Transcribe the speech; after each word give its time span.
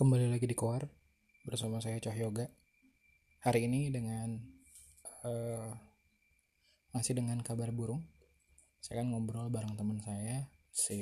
Kembali 0.00 0.32
lagi 0.32 0.48
di 0.48 0.56
Koar 0.56 0.80
bersama 1.44 1.76
saya 1.76 2.00
Cahyoga. 2.00 2.48
Hari 3.44 3.68
ini 3.68 3.92
dengan 3.92 4.32
eh, 5.28 5.68
masih 6.96 7.20
dengan 7.20 7.36
kabar 7.44 7.68
burung. 7.68 8.08
Saya 8.80 9.04
kan 9.04 9.12
ngobrol 9.12 9.52
bareng 9.52 9.76
teman 9.76 10.00
saya, 10.00 10.48
si 10.72 10.96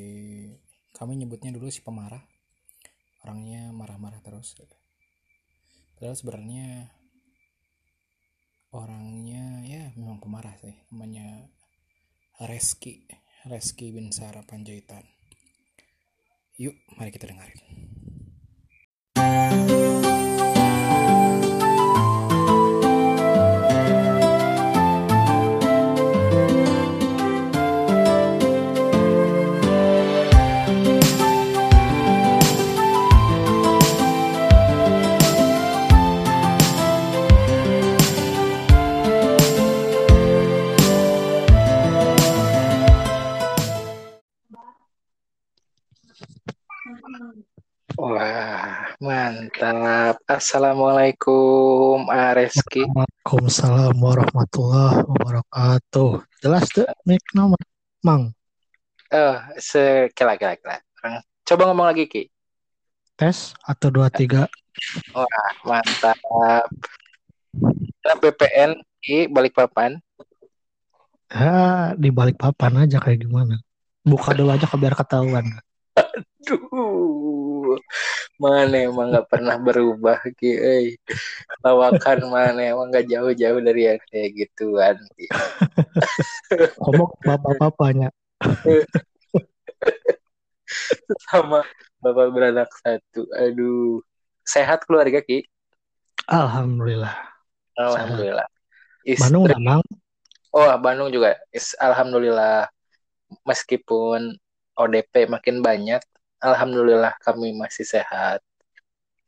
kami 0.98 1.14
nyebutnya 1.14 1.54
dulu 1.54 1.70
si 1.70 1.78
pemarah. 1.86 2.26
Orangnya 3.22 3.70
marah-marah 3.70 4.18
terus. 4.18 4.58
Padahal 5.94 6.18
sebenarnya 6.18 6.90
orangnya 8.74 9.62
ya 9.62 9.94
memang 9.94 10.18
pemarah 10.18 10.58
sih. 10.58 10.74
Namanya 10.90 11.46
Reski, 12.50 13.06
Reski 13.46 13.94
Binsara 13.94 14.42
Panjaitan. 14.42 15.06
Yuk, 16.58 16.74
mari 16.98 17.14
kita 17.14 17.30
dengarin. 17.30 17.87
Mantap. 49.38 50.18
Assalamualaikum, 50.26 52.10
Areski. 52.10 52.82
Waalaikumsalam 52.90 53.94
warahmatullahi 53.94 55.06
wabarakatuh. 55.06 56.26
Jelas 56.42 56.66
tuh 56.74 56.82
mic 57.06 57.22
nama 57.30 57.54
Mang. 58.02 58.34
Oh, 59.14 59.38
sekila 59.54 60.34
kila 60.34 60.58
kila. 60.58 60.82
Coba 61.46 61.70
ngomong 61.70 61.86
lagi, 61.86 62.10
Ki. 62.10 62.26
Tes 63.14 63.54
atau 63.62 63.94
dua 63.94 64.10
tiga. 64.10 64.50
Wah, 65.14 65.50
mantap. 65.62 66.18
Nah, 68.02 68.16
BPN 68.18 68.74
Ki 68.98 69.30
balik 69.30 69.54
papan. 69.54 70.02
Ya, 71.30 71.94
di 71.94 72.10
balik 72.10 72.42
papan 72.42 72.90
aja 72.90 72.98
kayak 72.98 73.22
gimana. 73.22 73.62
Buka 74.02 74.34
dulu 74.34 74.50
aja 74.50 74.66
biar 74.74 74.98
ketahuan. 74.98 75.46
Aduh, 76.48 77.76
mana 78.40 78.88
emang 78.88 79.12
nggak 79.12 79.28
pernah 79.28 79.60
berubah 79.60 80.16
Ki. 80.32 80.56
Eh. 80.56 80.96
Lawakan 81.60 82.32
mana 82.32 82.72
emang 82.72 82.88
nggak 82.88 83.04
jauh-jauh 83.04 83.60
dari 83.60 83.92
yang 83.92 84.00
kayak 84.08 84.32
gituan. 84.32 84.96
Ngomong 86.80 87.12
bapak-bapaknya. 87.20 88.08
Sama 91.28 91.60
bapak 92.00 92.26
beranak 92.32 92.72
satu. 92.80 93.28
Aduh, 93.36 94.00
sehat 94.48 94.88
keluarga 94.88 95.20
Ki. 95.20 95.44
Alhamdulillah. 96.24 97.12
Alhamdulillah. 97.76 98.48
Bandung 99.04 99.44
Istri, 99.44 99.52
nggak 99.52 99.62
Mang? 99.64 99.84
oh 100.56 100.72
Bandung 100.80 101.12
juga. 101.12 101.36
Is- 101.52 101.76
Alhamdulillah. 101.76 102.72
Meskipun 103.44 104.40
ODP 104.72 105.28
makin 105.28 105.60
banyak, 105.60 106.00
Alhamdulillah 106.38 107.18
kami 107.22 107.54
masih 107.54 107.82
sehat. 107.82 108.38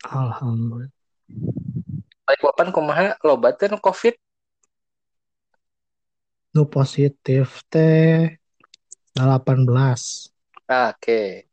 Alhamdulillah. 0.06 0.94
Balik 2.26 2.40
papan 2.46 2.68
kumaha 2.70 3.18
lobatin 3.26 3.74
COVID. 3.78 4.14
Nu 6.54 6.66
positif 6.66 7.62
teh 7.70 8.38
18. 9.14 10.30
Ah, 10.70 10.94
Oke, 10.94 11.50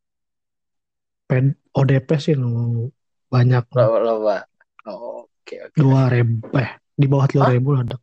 Ped 1.28 1.57
ODP 1.74 2.09
sih 2.22 2.35
nu 2.38 2.88
banyak 3.34 3.66
loba 3.74 3.97
loba. 4.00 4.38
Oh, 4.88 5.25
Oke, 5.44 5.57
oke. 5.59 5.75
dua 5.75 6.07
ribu 6.07 6.47
eh 6.56 6.78
di 6.95 7.06
bawah 7.09 7.28
dua 7.28 7.45
ribu 7.51 7.75
lah 7.75 7.84
dek. 7.84 8.01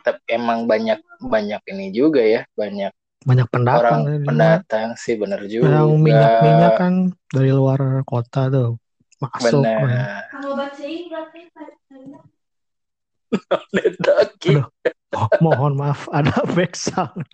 Tapi 0.00 0.20
emang 0.32 0.64
banyak 0.64 1.00
banyak 1.20 1.60
ini 1.74 1.92
juga 1.92 2.24
ya, 2.24 2.46
banyak 2.56 2.92
Banyak 3.20 3.46
pendatang 3.52 4.08
orang 4.08 4.24
pendatang 4.24 4.88
sih 4.96 5.20
bener 5.20 5.44
juga. 5.44 5.84
Yang 5.84 5.88
minyak-minyak 6.00 6.72
kan 6.80 6.94
dari 7.28 7.50
luar 7.52 8.00
kota 8.08 8.48
tuh 8.48 8.80
masuk. 9.20 9.60
kan. 9.60 9.84
Benar. 9.84 10.24
Kalau 10.32 10.56
baca 10.56 10.84
berarti 10.84 11.40
Dedaki. 13.76 14.48
Aduh. 14.58 14.66
Oh, 15.10 15.26
mohon 15.42 15.74
maaf 15.74 16.06
ada 16.14 16.30
back 16.56 16.78
sound. 16.78 17.26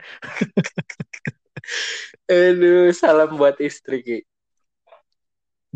Aduh, 2.26 2.88
salam 2.96 3.36
buat 3.36 3.60
istri 3.60 4.00
Ki. 4.00 4.18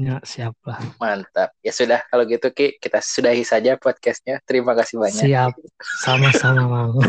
Ya, 0.00 0.16
siap 0.25 0.56
lah. 0.65 0.81
Mantap. 0.97 1.53
Ya 1.60 1.77
sudah, 1.77 2.00
kalau 2.09 2.25
gitu 2.25 2.48
Ki, 2.56 2.81
kita 2.81 3.04
sudahi 3.04 3.44
saja 3.44 3.77
podcastnya. 3.77 4.41
Terima 4.48 4.72
kasih 4.72 4.97
banyak. 4.97 5.28
Siap. 5.28 5.53
Sama-sama, 6.00 6.65
Mang. 6.65 6.97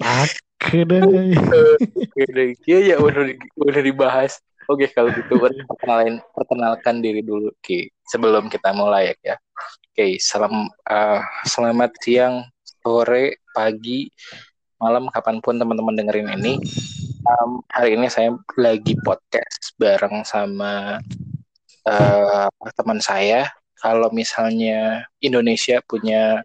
Oke 0.00 0.49
deh. 0.68 1.00
Udah, 2.20 2.46
Iya 2.68 2.78
ya 2.94 2.96
udah 3.00 3.24
udah 3.56 3.82
dibahas. 3.82 4.38
Oke 4.70 4.86
kalau 4.92 5.10
gitu 5.10 5.40
perkenalkan 5.66 6.22
perkenalkan 6.30 7.02
diri 7.02 7.26
dulu 7.26 7.50
Ki 7.58 7.90
sebelum 8.06 8.46
kita 8.46 8.70
mulai 8.70 9.16
ya. 9.24 9.34
Oke 9.90 10.20
salam 10.22 10.70
eh, 10.86 11.20
selamat 11.48 11.90
siang, 11.98 12.46
sore, 12.62 13.42
pagi, 13.50 14.06
malam 14.78 15.10
kapan 15.10 15.42
pun 15.42 15.58
teman-teman 15.58 15.98
dengerin 15.98 16.30
ini. 16.38 16.62
Em, 17.20 17.50
hari 17.68 17.98
ini 17.98 18.06
saya 18.06 18.32
lagi 18.56 18.94
podcast 19.02 19.74
bareng 19.74 20.22
sama 20.22 21.02
eh, 21.88 22.48
teman 22.78 23.02
saya. 23.02 23.50
Kalau 23.80 24.12
misalnya 24.12 25.08
Indonesia 25.24 25.80
punya 25.88 26.44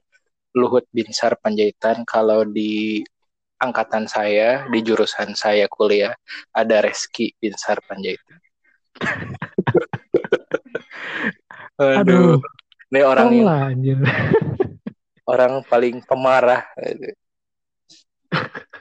Luhut 0.55 0.87
Binsar 0.95 1.35
Panjaitan, 1.35 2.07
kalau 2.07 2.47
di 2.47 3.03
angkatan 3.59 4.07
saya 4.07 4.67
di 4.67 4.79
jurusan 4.83 5.35
saya 5.35 5.67
kuliah 5.71 6.15
ada 6.51 6.81
Reski 6.83 7.31
Binsar 7.39 7.79
Panjaitan. 7.83 8.39
Aduh, 11.75 12.39
Aduh, 12.39 12.39
ini 12.91 13.01
orang 13.03 13.27
yang 13.35 13.51
anjir. 13.51 13.99
orang 15.31 15.59
paling 15.67 15.99
pemarah. 16.07 16.63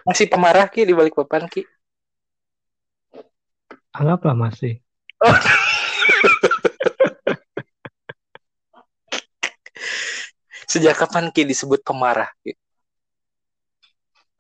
Masih 0.07 0.31
pemarah 0.31 0.71
ki 0.71 0.87
di 0.87 0.95
balik 0.95 1.19
papan 1.19 1.51
ki. 1.51 1.67
Anggaplah 3.95 4.35
masih. 4.39 4.79
Sejak 10.71 10.95
kapan 10.99 11.31
ki 11.35 11.47
disebut 11.47 11.83
pemarah? 11.83 12.31
Ki? 12.43 12.55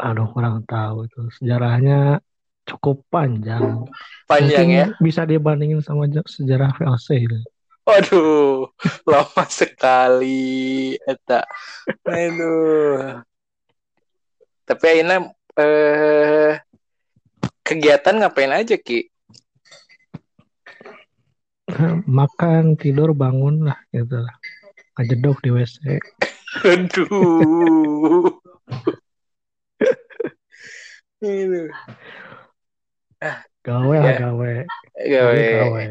Aduh, 0.02 0.26
kurang 0.34 0.66
tahu 0.66 1.06
itu. 1.06 1.20
Sejarahnya 1.38 2.18
cukup 2.66 3.04
panjang. 3.12 3.86
Panjang 4.26 4.68
ya. 4.70 4.86
Bisa 4.98 5.22
dibandingin 5.28 5.84
sama 5.84 6.08
sejarah 6.08 6.74
VOC 6.74 7.08
itu. 7.28 7.38
Waduh, 7.84 8.72
lama 9.12 9.44
sekali 9.52 10.96
eta. 11.04 11.44
Aduh. 12.08 13.20
Tapi 14.64 14.84
Aina 14.88 15.20
eh 15.60 16.56
kegiatan 17.60 18.24
ngapain 18.24 18.56
aja 18.56 18.80
Ki? 18.80 19.12
Makan, 22.08 22.80
tidur, 22.80 23.12
bangun 23.12 23.68
lah 23.68 23.76
gitu 23.92 24.16
lah. 24.16 24.34
Ngejedok 24.96 25.44
di 25.44 25.50
WC. 25.52 26.00
Aduh. 26.72 28.43
Aduh. 31.24 31.70
Gawe 33.64 33.96
lah 33.96 34.04
Ya. 34.06 34.18
gawe. 34.20 34.52
Gawe. 34.94 35.32
Jadi 35.34 35.54
gawe. 35.56 35.84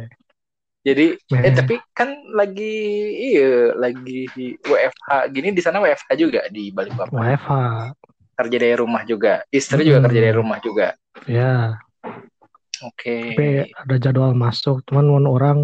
Jadi 0.83 1.05
eh 1.15 1.39
Meh. 1.39 1.55
tapi 1.55 1.75
kan 1.91 2.09
lagi 2.29 2.75
iya 3.31 3.71
lagi 3.73 4.27
WFH 4.61 5.09
gini 5.31 5.49
di 5.49 5.63
sana 5.63 5.79
WFH 5.79 6.09
juga 6.13 6.43
di 6.47 6.69
Balikpapan. 6.69 7.17
WFH. 7.33 7.51
Kerja 8.33 8.57
dari 8.59 8.75
rumah 8.75 9.01
juga. 9.03 9.41
Istri 9.47 9.81
juga 9.83 9.99
Hmm. 9.99 10.05
kerja 10.05 10.19
dari 10.19 10.35
rumah 10.35 10.59
juga. 10.59 10.87
Ya, 11.23 11.77
Oke. 12.83 13.31
tapi 13.31 13.47
ada 13.69 13.95
jadwal 13.95 14.33
masuk. 14.33 14.83
Cuman 14.83 15.05
one 15.07 15.27
orang 15.27 15.57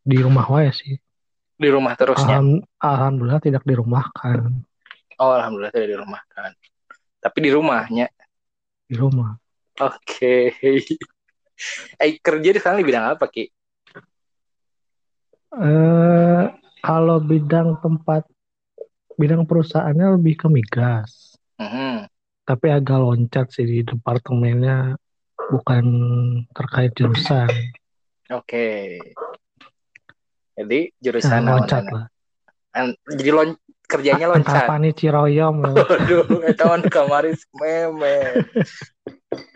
di 0.00 0.16
rumah 0.16 0.46
wae 0.46 0.70
sih. 0.70 0.94
Di 1.56 1.68
rumah 1.68 1.92
terusnya. 1.92 2.38
Alham- 2.38 2.64
Alhamdulillah 2.78 3.42
tidak 3.42 3.62
dirumahkan 3.64 4.64
Oh, 5.18 5.34
alhamdulillah 5.34 5.68
tidak 5.68 5.92
dirumahkan. 5.92 6.50
Tapi 7.18 7.38
di 7.42 7.50
rumahnya. 7.50 8.08
Di 8.90 8.98
rumah. 8.98 9.38
Oke. 9.78 10.50
Eh 12.00 12.16
kerja 12.24 12.56
di 12.56 12.60
sana 12.60 12.80
di 12.80 12.88
bidang 12.88 13.12
apa 13.12 13.28
Ki? 13.28 13.44
Eh, 15.60 16.44
kalau 16.80 17.20
bidang 17.20 17.76
tempat, 17.84 18.24
bidang 19.20 19.44
perusahaannya 19.44 20.16
lebih 20.16 20.40
ke 20.40 20.48
migas. 20.48 21.36
Mhm. 21.60 22.08
Tapi 22.48 22.66
agak 22.72 22.96
loncat 22.96 23.52
sih 23.52 23.68
di 23.68 23.84
departemennya, 23.84 24.96
bukan 25.52 25.84
terkait 26.56 26.96
jurusan. 26.96 27.52
Oke. 28.32 28.96
Jadi 30.56 30.78
Ya, 30.88 30.96
jurusan 31.04 31.44
naon 31.44 31.68
loncat 31.68 31.84
lah. 31.92 32.06
An- 32.72 32.96
Jadi 33.04 33.30
lon 33.36 33.52
kerjanya 33.90 34.30
loncat. 34.30 34.64
Pani 34.64 34.94
Ciroyom. 34.94 35.56
lah. 35.60 35.74
Waduh, 35.82 36.46
eta 36.46 36.64
on 36.68 36.82
kemarin 36.84 37.34
meme. 37.52 38.46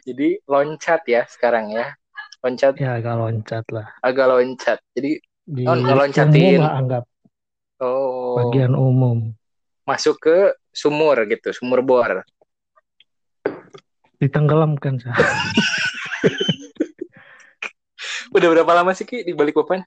Jadi 0.02 0.42
loncat 0.44 1.00
ya 1.04 1.22
sekarang 1.24 1.70
ya. 1.70 1.94
Loncat 2.42 2.74
Ya, 2.76 2.98
agak 2.98 3.14
loncat 3.14 3.64
lah. 3.70 3.86
agak 4.00 4.26
loncat. 4.26 4.78
Jadi 4.92 5.22
Di 5.44 5.62
Oh, 5.62 5.76
umum 5.76 6.00
lah 6.58 6.72
anggap, 6.74 7.04
oh 7.78 8.40
bagian 8.40 8.72
umum. 8.72 9.36
masuk 9.84 10.16
ke 10.18 10.36
sumur 10.70 11.20
gitu, 11.24 11.52
sumur 11.52 11.80
bor. 11.80 12.24
Ditenggelamkan 14.16 14.96
sih. 14.96 15.12
Udah 18.32 18.48
berapa 18.50 18.72
lama 18.72 18.90
sih 18.90 19.04
Ki 19.04 19.20
di 19.20 19.30
balik 19.30 19.54
papan? 19.54 19.84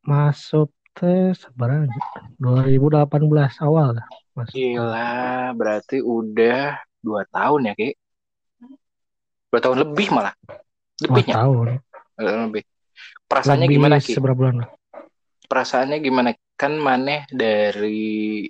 Masuk 0.00 0.70
teh 0.96 1.36
sebenarnya 1.36 1.92
2018 2.40 3.12
awal 3.60 4.00
lah. 4.00 4.06
Masuk. 4.32 4.56
Gila, 4.56 5.52
berarti 5.52 6.00
udah 6.00 6.80
dua 7.04 7.28
tahun 7.28 7.72
ya 7.72 7.74
Ki? 7.76 7.90
Dua 9.52 9.60
tahun 9.60 9.76
lebih 9.84 10.08
malah. 10.12 10.32
Dua 10.96 11.12
Lebihnya 11.12 11.34
tahun. 11.36 11.66
Eh, 12.16 12.36
lebih. 12.48 12.62
Perasaannya 13.28 13.68
Lebih 13.68 13.76
gimana 13.76 13.96
Ki? 14.00 14.12
Seberapa 14.16 14.36
bulan 14.36 14.64
lah? 14.64 14.68
Perasaannya 15.46 15.98
gimana? 16.00 16.32
Kan 16.56 16.80
maneh 16.80 17.28
dari 17.28 18.48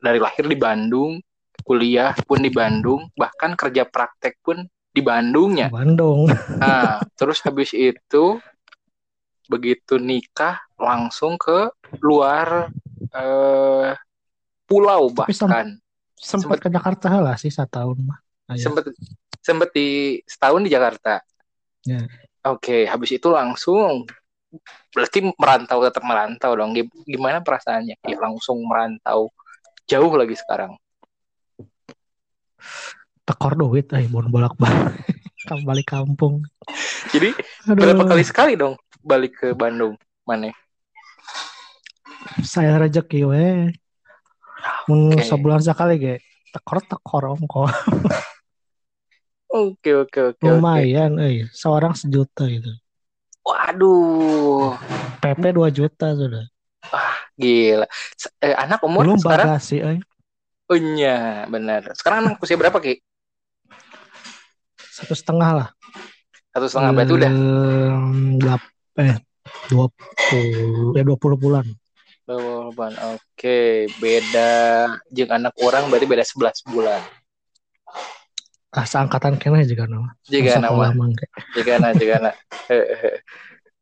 dari 0.00 0.18
lahir 0.18 0.50
di 0.50 0.58
Bandung, 0.58 1.22
kuliah 1.62 2.10
pun 2.26 2.42
di 2.42 2.50
Bandung, 2.50 3.06
bahkan 3.14 3.54
kerja 3.54 3.86
praktek 3.86 4.42
pun 4.42 4.66
di 4.90 5.00
Bandungnya. 5.04 5.70
Bandung. 5.70 6.26
Nah, 6.58 6.98
terus 7.14 7.38
habis 7.46 7.70
itu 7.70 8.42
begitu 9.50 9.98
nikah 9.98 10.62
langsung 10.78 11.34
ke 11.34 11.74
luar 11.98 12.70
eh, 13.10 13.90
pulau 14.70 15.10
bahkan 15.10 15.74
Sempat 16.20 16.60
ke 16.60 16.68
Jakarta 16.68 17.16
lah 17.16 17.40
sih 17.40 17.48
satu 17.48 17.80
tahun 17.80 17.98
mah. 18.04 18.20
Ayo. 18.52 18.60
sempet 18.60 18.92
sempet 19.40 19.72
di 19.72 20.20
setahun 20.28 20.60
di 20.60 20.68
Jakarta. 20.68 21.24
Ya. 21.88 22.04
Oke, 22.44 22.84
habis 22.84 23.16
itu 23.16 23.32
langsung 23.32 24.04
berarti 24.92 25.24
merantau 25.40 25.80
tetap 25.80 26.04
merantau 26.04 26.52
dong. 26.52 26.76
Gim- 26.76 26.92
Gimana 27.08 27.40
perasaannya? 27.40 27.96
Ki? 28.04 28.20
Langsung 28.20 28.60
merantau 28.68 29.32
jauh 29.88 30.12
lagi 30.12 30.36
sekarang. 30.36 30.76
Tekor 33.24 33.56
duit 33.56 33.88
eh 33.96 34.04
bon 34.04 34.28
bolak 34.28 34.60
balik. 34.60 35.00
Kamu 35.48 35.64
balik 35.64 35.88
kampung. 35.88 36.44
Jadi 37.16 37.32
Aduh. 37.64 37.80
berapa 37.80 38.02
kali 38.12 38.24
sekali 38.28 38.60
dong 38.60 38.76
balik 39.00 39.32
ke 39.40 39.48
Bandung? 39.56 39.96
Mana? 40.24 40.52
Saya 42.44 42.76
rezeki 42.78 43.20
we. 43.26 43.46
Mun 44.88 45.16
Oke. 45.16 45.24
sebulan 45.24 45.60
sekali 45.64 45.96
ge. 45.98 46.14
Tekor 46.50 46.82
tekor 46.84 47.24
ongko. 47.36 47.64
Oke, 49.50 49.90
oke, 50.06 50.18
oke. 50.30 50.42
Lumayan 50.46 51.18
euy. 51.18 51.42
Seorang 51.50 51.90
sejuta 51.90 52.46
itu. 52.46 52.70
Waduh, 53.42 54.78
PP 55.18 55.42
2 55.58 55.66
juta 55.74 56.14
sudah. 56.14 56.46
gila. 57.34 57.82
Se- 58.14 58.30
eh, 58.38 58.54
anak 58.54 58.78
umur 58.86 59.10
Belum 59.10 59.18
sekarang? 59.18 59.58
bagasi 59.58 59.76
euy. 59.82 59.98
Oh 60.70 60.78
iya, 60.78 61.50
benar. 61.50 61.82
Sekarang 61.98 62.22
anak 62.22 62.38
usia 62.38 62.54
berapa, 62.54 62.78
Ki? 62.78 63.02
Satu 64.78 65.18
setengah 65.18 65.50
lah. 65.50 65.68
Satu 66.54 66.70
setengah 66.70 66.90
berarti 66.94 67.12
udah 67.18 67.32
eh 68.96 69.16
20 69.68 70.96
ya 70.96 71.02
20 71.02 71.36
bulan. 71.36 71.66
Oh, 72.30 72.70
bulan. 72.70 72.94
Oke, 73.14 73.90
beda 73.98 74.50
jeung 75.10 75.30
anak 75.34 75.54
orang 75.62 75.90
berarti 75.90 76.06
beda 76.06 76.22
11 76.22 76.62
bulan. 76.70 77.02
Ah, 78.70 78.86
seangkatan 78.86 79.34
kena 79.34 79.66
juga 79.66 79.90
nama. 79.90 80.14
Jika 80.30 80.58
Masa 80.58 80.62
nama, 80.62 80.94
lama, 80.94 81.10
kayak. 81.10 81.32
jika 81.58 81.72
na, 81.82 81.88
jika 81.90 82.16
na. 82.22 82.30
Heeh. 82.70 83.18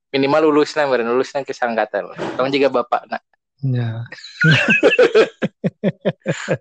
Minimal 0.09 0.49
lulusnya, 0.49 0.89
beren 0.89 1.13
lulusnya 1.13 1.45
ke 1.45 1.53
sangkatan. 1.53 2.09
Kamu 2.41 2.49
juga 2.49 2.73
bapak 2.73 3.05
nak 3.13 3.21
Ya. 3.77 4.07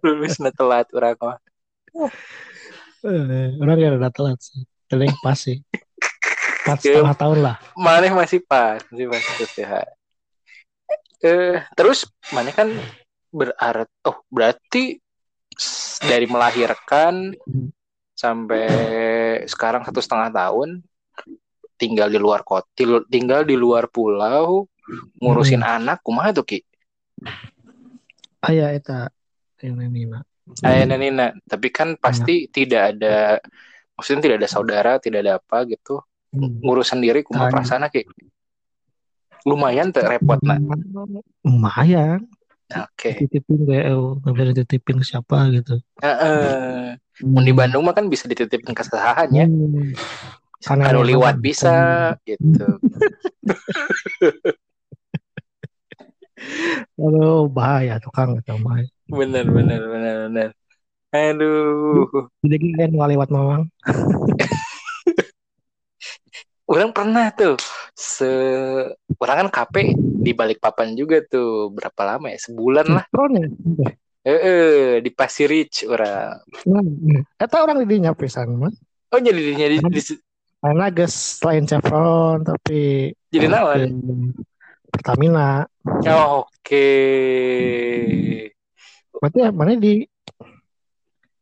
lulusnya 0.03 0.51
telat 0.51 0.91
orang 0.91 1.15
mah. 1.23 1.37
Eh, 3.07 3.47
orang 3.61 3.77
ya 3.79 3.95
udah 3.95 4.11
telat 4.11 4.39
sih. 4.43 4.67
Paling 4.91 5.13
pas 5.23 5.39
sih. 5.39 5.63
Empat 6.67 6.83
setengah 6.83 7.15
tahun 7.15 7.37
lah. 7.39 7.55
Maneh 7.79 8.11
masih 8.11 8.43
pas, 8.43 8.83
masih 8.91 9.07
pas 9.07 9.23
terus 9.23 9.53
ya. 9.55 9.87
Eh, 11.23 11.57
terus 11.73 12.05
maneh 12.35 12.53
kan 12.53 12.69
berarti 13.31 13.91
oh 14.05 14.17
berarti 14.29 14.83
dari 16.05 16.29
melahirkan 16.29 17.33
sampai 18.13 18.67
sekarang 19.49 19.81
satu 19.81 19.97
setengah 19.97 20.29
tahun 20.29 20.85
tinggal 21.77 22.09
di 22.09 22.19
luar 22.21 22.41
kota, 22.41 22.69
tinggal 23.09 23.45
di 23.45 23.53
luar 23.57 23.89
pulau, 23.89 24.65
ngurusin 25.21 25.61
anak, 25.61 26.01
kumaha 26.01 26.33
tuh 26.33 26.45
Ki? 26.45 26.59
Ayah 28.45 28.73
eta 28.73 29.09
yang 29.61 29.81
ini 29.81 30.05
nak. 30.09 30.25
Ayah 30.63 30.85
Nina, 30.87 31.35
tapi 31.43 31.67
kan 31.73 31.99
pasti 31.99 32.47
tidak 32.47 32.95
ada, 32.95 33.41
maksudnya 33.99 34.21
tidak 34.31 34.37
ada 34.39 34.49
saudara, 34.49 34.93
tidak 34.95 35.19
ada 35.27 35.33
apa 35.43 35.67
gitu, 35.67 35.99
Hmm. 35.99 36.06
Ngurus 36.35 36.91
sendiri, 36.91 37.23
Tanya. 37.27 37.51
perasaan 37.51 37.87
Ki? 37.91 38.03
Lumayan 39.47 39.95
tuh 39.95 40.03
repot 40.03 40.39
nak. 40.43 40.59
Lumayan. 41.45 42.27
Oke. 42.67 43.15
Dititipin 43.15 43.63
kayak 43.63 43.85
eh, 43.87 43.95
nggak 43.95 44.33
bisa 44.35 44.45
dititipin 44.51 44.99
ke 44.99 45.05
siapa 45.07 45.47
gitu. 45.55 45.79
Heeh. 46.03 46.99
Mun 47.23 47.47
di 47.47 47.55
Bandung 47.55 47.87
mah 47.87 47.95
kan 47.95 48.11
bisa 48.11 48.27
dititipin 48.27 48.75
ke 48.75 48.83
sasahan 48.83 49.31
ya. 49.31 49.47
Hmm. 49.47 49.95
Kalau 50.59 51.07
kan 51.07 51.39
bisa 51.39 51.75
gitu. 52.27 52.67
Aduh, 56.97 57.49
bahaya 57.49 57.97
tukang 58.03 58.35
atau 58.35 58.59
mah. 58.59 58.83
Bener 59.07 59.47
bener 59.47 59.81
bener 59.87 60.15
bener. 60.27 60.49
Aduh. 61.15 62.27
Jadi 62.43 62.75
kan 62.75 62.91
nggak 62.91 63.09
lewat 63.15 63.29
mamang. 63.31 63.71
Orang 66.67 66.91
pernah 66.91 67.31
tuh 67.31 67.55
se 67.95 68.27
orang 69.23 69.47
kan 69.47 69.49
KP 69.63 69.95
di 69.95 70.35
balik 70.35 70.59
papan 70.59 70.91
juga 70.99 71.23
tuh 71.23 71.71
berapa 71.71 72.01
lama 72.03 72.27
ya? 72.27 72.35
Sebulan 72.43 72.87
lah. 72.91 73.05
Tron 73.07 73.39
ya. 73.39 73.47
eh 74.27 74.39
eh, 74.43 74.87
di 74.99 75.07
Pasir 75.15 75.47
Ridge 75.47 75.87
orang. 75.87 76.43
Eta 77.39 77.63
orang 77.63 77.79
didinya 77.87 78.11
pisan 78.11 78.59
mah. 78.59 78.75
oh 79.15 79.19
jadi 79.23 79.39
dirinya 79.39 79.67
di, 79.71 79.79
di- 79.79 80.19
Karena 80.59 80.91
guys 80.91 81.39
selain 81.39 81.63
Chevron 81.63 82.43
tapi 82.43 83.15
jadi 83.31 83.47
nawan 83.47 83.87
ke 83.87 83.87
Pertamina. 84.91 85.63
oh, 85.87 86.43
oke. 86.43 86.89
Berarti 89.15 89.37
ya 89.39 89.49
mana 89.55 89.79
di 89.79 90.03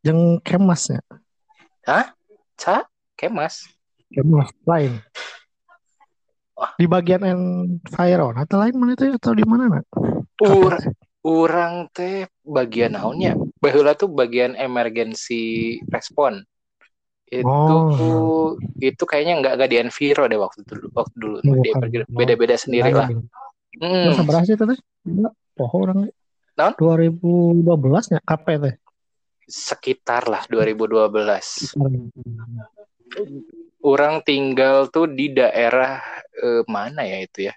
yang 0.06 0.38
kemasnya? 0.46 1.02
ca? 1.82 2.86
Kemas 3.18 3.66
Kemas 4.14 4.52
lain. 4.68 5.02
Di 6.80 6.86
bagian 6.88 7.24
environ 7.26 8.36
atau 8.40 8.56
lain 8.62 8.76
mana 8.80 8.96
itu 8.96 9.12
atau 9.12 9.36
di 9.36 9.44
mana 9.44 9.68
nak? 9.68 9.86
Ur, 10.40 10.72
orang 11.26 11.90
teh 11.92 12.30
bagian 12.46 12.96
naonnya 12.96 13.34
baheula 13.58 13.98
tuh 13.98 14.08
bagian 14.14 14.54
emergency 14.56 15.80
respon 15.90 16.46
itu 17.26 17.50
Oh. 17.50 18.54
itu 18.78 19.04
kayaknya 19.04 19.42
nggak 19.42 19.54
nggak 19.58 19.70
di 19.74 19.78
Enviro 19.82 20.30
deh 20.30 20.38
waktu 20.38 20.62
dulu 20.62 20.86
waktu 20.94 21.16
dulu 21.18 21.38
Bukan. 21.42 21.90
Dia 21.90 22.06
beda-beda 22.06 22.54
sendiri 22.56 22.94
lah 22.94 23.10
Lain. 23.10 23.26
Hmm. 23.82 24.14
Masa 24.14 24.24
berhasil 24.24 24.54
tuh 24.56 24.70
teh? 24.70 24.80
Poho 25.58 25.76
orang. 25.84 26.08
Naon? 26.56 26.74
2012 26.78 28.14
nya 28.14 28.20
KP 28.24 28.48
teh. 28.62 28.76
sekitar 29.46 30.26
lah 30.26 30.42
2012 30.50 31.78
orang 33.86 34.26
tinggal 34.26 34.90
tuh 34.90 35.06
di 35.06 35.30
daerah 35.30 36.02
eh, 36.42 36.66
mana 36.66 37.06
ya 37.06 37.22
itu 37.22 37.46
ya 37.46 37.54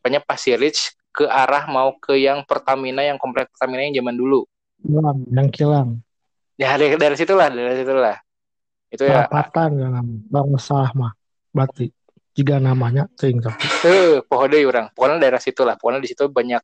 pokoknya 0.00 0.24
Pasir 0.24 0.56
Ridge 0.56 0.96
ke 1.12 1.28
arah 1.28 1.68
mau 1.68 1.92
ke 2.00 2.16
yang 2.16 2.40
Pertamina 2.48 3.04
yang 3.04 3.20
komplek 3.20 3.52
Pertamina 3.52 3.84
yang 3.84 4.00
zaman 4.00 4.16
dulu 4.16 4.48
Kilang, 4.80 5.18
yang 5.28 5.48
kilang. 5.52 5.88
ya 6.56 6.72
dari 6.80 6.96
dari 6.96 7.14
situlah 7.14 7.52
dari 7.52 7.76
situlah 7.76 8.16
itu 8.88 9.04
ya 9.04 9.26
Perapatan. 9.26 9.70
Bang 10.30 10.54
salah 10.56 10.94
mah. 10.94 11.12
Berarti. 11.50 11.90
juga 12.34 12.58
namanya 12.58 13.06
ting 13.14 13.38
tapi 13.38 13.62
Eh, 13.86 14.18
poho 14.26 14.50
deui 14.50 14.66
urang. 14.66 14.90
Pokoknya 14.90 15.22
daerah 15.22 15.38
situ 15.38 15.62
lah. 15.62 15.78
Pokoknya 15.78 16.02
di 16.02 16.10
situ 16.10 16.26
banyak 16.26 16.58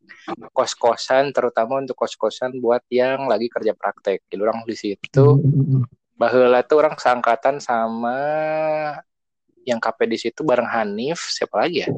kos-kosan, 0.50 1.30
terutama 1.30 1.78
untuk 1.78 1.94
kos-kosan 1.94 2.58
buat 2.58 2.82
yang 2.90 3.30
lagi 3.30 3.46
kerja 3.46 3.70
praktek. 3.78 4.26
Jadi 4.26 4.42
orang 4.42 4.66
di 4.66 4.75
situ, 4.75 5.25
Baheula 6.20 6.60
tuh 6.68 6.84
orang 6.84 7.00
seangkatan 7.00 7.64
sama 7.64 8.12
yang 9.64 9.80
KP 9.80 9.98
di 10.04 10.18
situ 10.20 10.44
bareng 10.44 10.68
Hanif, 10.68 11.32
siapa 11.32 11.64
lagi 11.64 11.80
ya? 11.80 11.88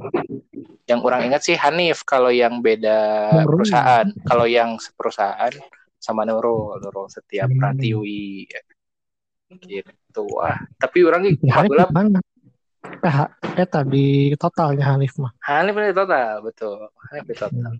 Yang 0.86 1.00
orang 1.02 1.20
ingat 1.26 1.42
sih 1.42 1.58
Hanif 1.58 2.06
kalau 2.06 2.30
yang 2.30 2.62
beda 2.62 2.98
Nurul. 3.42 3.66
perusahaan. 3.66 4.06
Kalau 4.22 4.46
yang 4.46 4.78
seperusahaan 4.78 5.50
sama 5.98 6.22
Nurul, 6.22 6.78
Nurul 6.78 7.10
setiap. 7.10 7.50
Pratiwi. 7.50 8.46
Gitu. 9.58 10.22
Wah, 10.38 10.54
tapi 10.78 11.02
orang. 11.02 11.26
Ya, 11.42 11.58
Hanif 11.58 11.74
di 11.74 11.90
mana? 11.90 12.18
Eh, 13.02 13.10
ha- 13.10 13.34
eh 13.58 13.66
tadi 13.66 14.30
totalnya 14.38 14.94
Hanif 14.94 15.18
mah. 15.18 15.34
Hanif 15.50 15.74
ini 15.82 15.90
total, 15.90 16.46
betul. 16.46 16.78
Hanif 17.10 17.26
ini 17.26 17.34
total. 17.34 17.72
Hmm. 17.74 17.78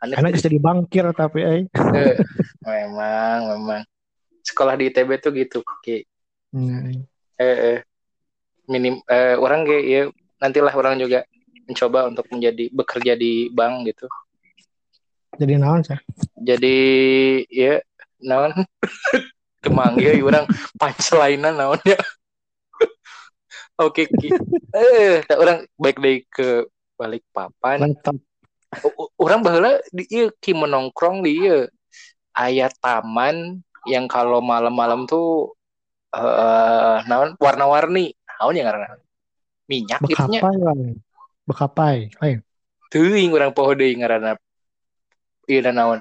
Hanif 0.00 0.14
Karena 0.16 0.30
bisa 0.32 0.48
dibangkir 0.48 1.04
tapi 1.12 1.40
eh. 1.44 1.62
Eh, 1.68 2.16
memang 2.64 3.60
memang 3.60 3.82
sekolah 4.42 4.74
di 4.76 4.90
ITB 4.90 5.10
tuh 5.22 5.32
gitu 5.34 5.58
Ki. 5.80 6.02
Hmm. 6.52 7.06
eh, 7.40 7.58
eh, 7.74 7.78
minim 8.68 9.00
eh, 9.08 9.34
orang 9.38 9.64
kayak 9.64 9.84
ya 9.86 10.02
nantilah 10.42 10.74
orang 10.74 10.98
juga 11.00 11.24
mencoba 11.64 12.10
untuk 12.10 12.26
menjadi 12.28 12.68
bekerja 12.74 13.12
di 13.14 13.48
bank 13.48 13.88
gitu 13.88 14.06
Jadi 15.32 15.56
naon 15.56 15.80
sih? 15.80 15.96
jadi 16.36 16.76
ya 17.48 17.78
naon 18.20 18.52
kemanggil 19.64 20.18
orang 20.26 20.44
punchline 20.76 21.40
naonnya 21.40 21.96
oke 23.82 24.02
Ki. 24.10 24.28
eh 24.74 25.22
tak 25.24 25.38
orang 25.38 25.58
baik 25.78 25.96
deh 26.02 26.16
ke 26.26 26.66
balik 26.98 27.22
papan 27.30 27.94
o- 28.82 29.12
orang 29.20 29.40
baheula 29.40 29.78
di 29.94 30.04
ki 30.42 30.52
menongkrong 30.52 31.22
di 31.22 31.46
ieu 31.46 31.66
aya 32.34 32.68
taman 32.82 33.62
yang 33.86 34.06
kalau 34.06 34.38
malam-malam 34.38 35.04
tuh 35.04 35.52
eh 36.12 36.98
naon 37.08 37.34
warna-warni 37.40 38.12
naon 38.38 38.54
yang 38.54 38.68
ngaranna 38.68 39.00
minyak 39.66 40.00
nya 40.02 40.40
Bekapai 40.42 40.56
lah. 40.60 40.74
Bekapai. 41.48 41.96
Lain. 42.20 42.38
teuing 42.92 43.32
urang 43.32 43.56
poho 43.56 43.72
deui 43.72 43.96
ngaranna 43.96 44.36
ieu 45.48 45.64
dan 45.64 45.80
naon 45.80 45.98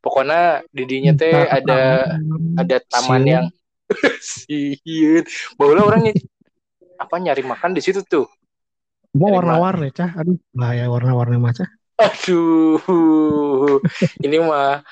pokoknya 0.00 0.64
di 0.72 0.82
dinya 0.88 1.12
teh 1.12 1.34
ada 1.34 2.08
ada 2.56 2.76
taman 2.88 3.20
Siun. 3.20 3.28
yang 3.28 3.46
sieun 4.24 5.24
baheula 5.54 5.82
orang 5.84 6.00
ny- 6.08 6.24
apa 6.96 7.14
nyari 7.20 7.44
makan 7.44 7.76
di 7.76 7.84
situ 7.84 8.00
tuh 8.02 8.26
Mau 9.16 9.32
warna-warni 9.32 9.88
cah. 9.96 10.12
Aduh, 10.12 10.36
bahaya 10.52 10.92
warna-warni 10.92 11.40
mah 11.40 11.52
cah. 11.56 11.64
aduh 11.96 13.80
ini 14.20 14.36
mah 14.40 14.84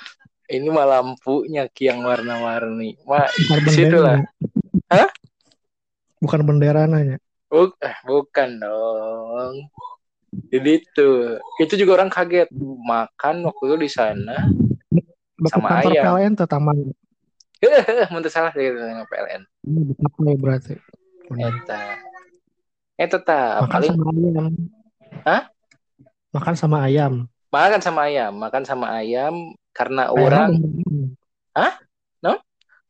ini 0.48 0.68
mah 0.68 0.84
lampunya 0.84 1.64
Ki 1.72 1.88
yang 1.88 2.04
warna-warni 2.04 2.96
di 3.64 3.70
situ 3.72 3.96
lah. 3.96 4.20
Hah? 4.92 5.08
Bukan 6.20 6.40
bendera 6.44 6.84
nanya. 6.84 7.16
Buk- 7.48 7.78
eh, 7.80 7.96
bukan 8.04 8.60
dong. 8.60 9.54
Jadi 10.50 10.82
itu, 10.82 11.08
itu 11.62 11.74
juga 11.78 12.02
orang 12.02 12.10
kaget 12.10 12.50
makan 12.82 13.46
waktu 13.46 13.62
itu 13.70 13.76
di 13.86 13.90
sana. 13.90 14.50
Sama 15.48 15.78
kantor 15.78 15.92
ayam. 15.94 16.04
PLN 16.04 16.32
tuh 16.34 16.48
taman. 16.50 16.78
Muntah 18.12 18.32
salah 18.32 18.52
gitu 18.52 18.76
dengan 18.76 19.06
PLN. 19.08 19.42
Ini 19.64 19.80
Bekapai 19.94 20.34
berarti. 20.36 20.74
Eta, 21.24 21.80
eta 23.00 23.18
ta 23.22 23.64
Makan 23.64 23.72
paling 23.72 23.90
sama 23.96 24.10
ayam. 24.12 24.46
Hah? 25.24 25.42
Makan 26.34 26.54
sama 26.58 26.76
ayam. 26.84 27.14
makan 27.54 27.78
sama 27.78 28.00
ayam, 28.10 28.32
makan 28.34 28.62
sama 28.66 28.86
ayam 28.98 29.34
karena 29.74 30.14
orang, 30.14 30.54
Hah? 31.52 31.74
No? 32.22 32.38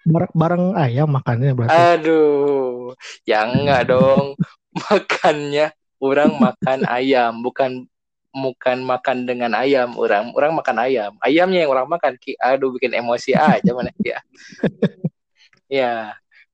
Bareng, 0.05 0.33
bareng 0.37 0.65
ayam 0.77 1.09
makannya 1.09 1.57
berarti. 1.57 1.73
aduh, 1.97 2.93
ya 3.25 3.49
enggak 3.49 3.89
dong, 3.89 4.37
makannya 4.85 5.73
orang 5.97 6.33
makan 6.37 6.81
ayam, 6.85 7.41
bukan 7.41 7.89
bukan 8.35 8.83
makan 8.85 9.25
dengan 9.25 9.57
ayam, 9.57 9.97
orang 9.97 10.35
orang 10.37 10.53
makan 10.59 10.77
ayam, 10.85 11.13
ayamnya 11.25 11.65
yang 11.65 11.73
orang 11.73 11.89
makan, 11.89 12.21
ki, 12.21 12.37
aduh 12.37 12.69
bikin 12.77 12.93
emosi 12.93 13.33
aja 13.33 13.71
mana 13.73 13.89
ya, 14.05 14.19
ya, 15.81 15.95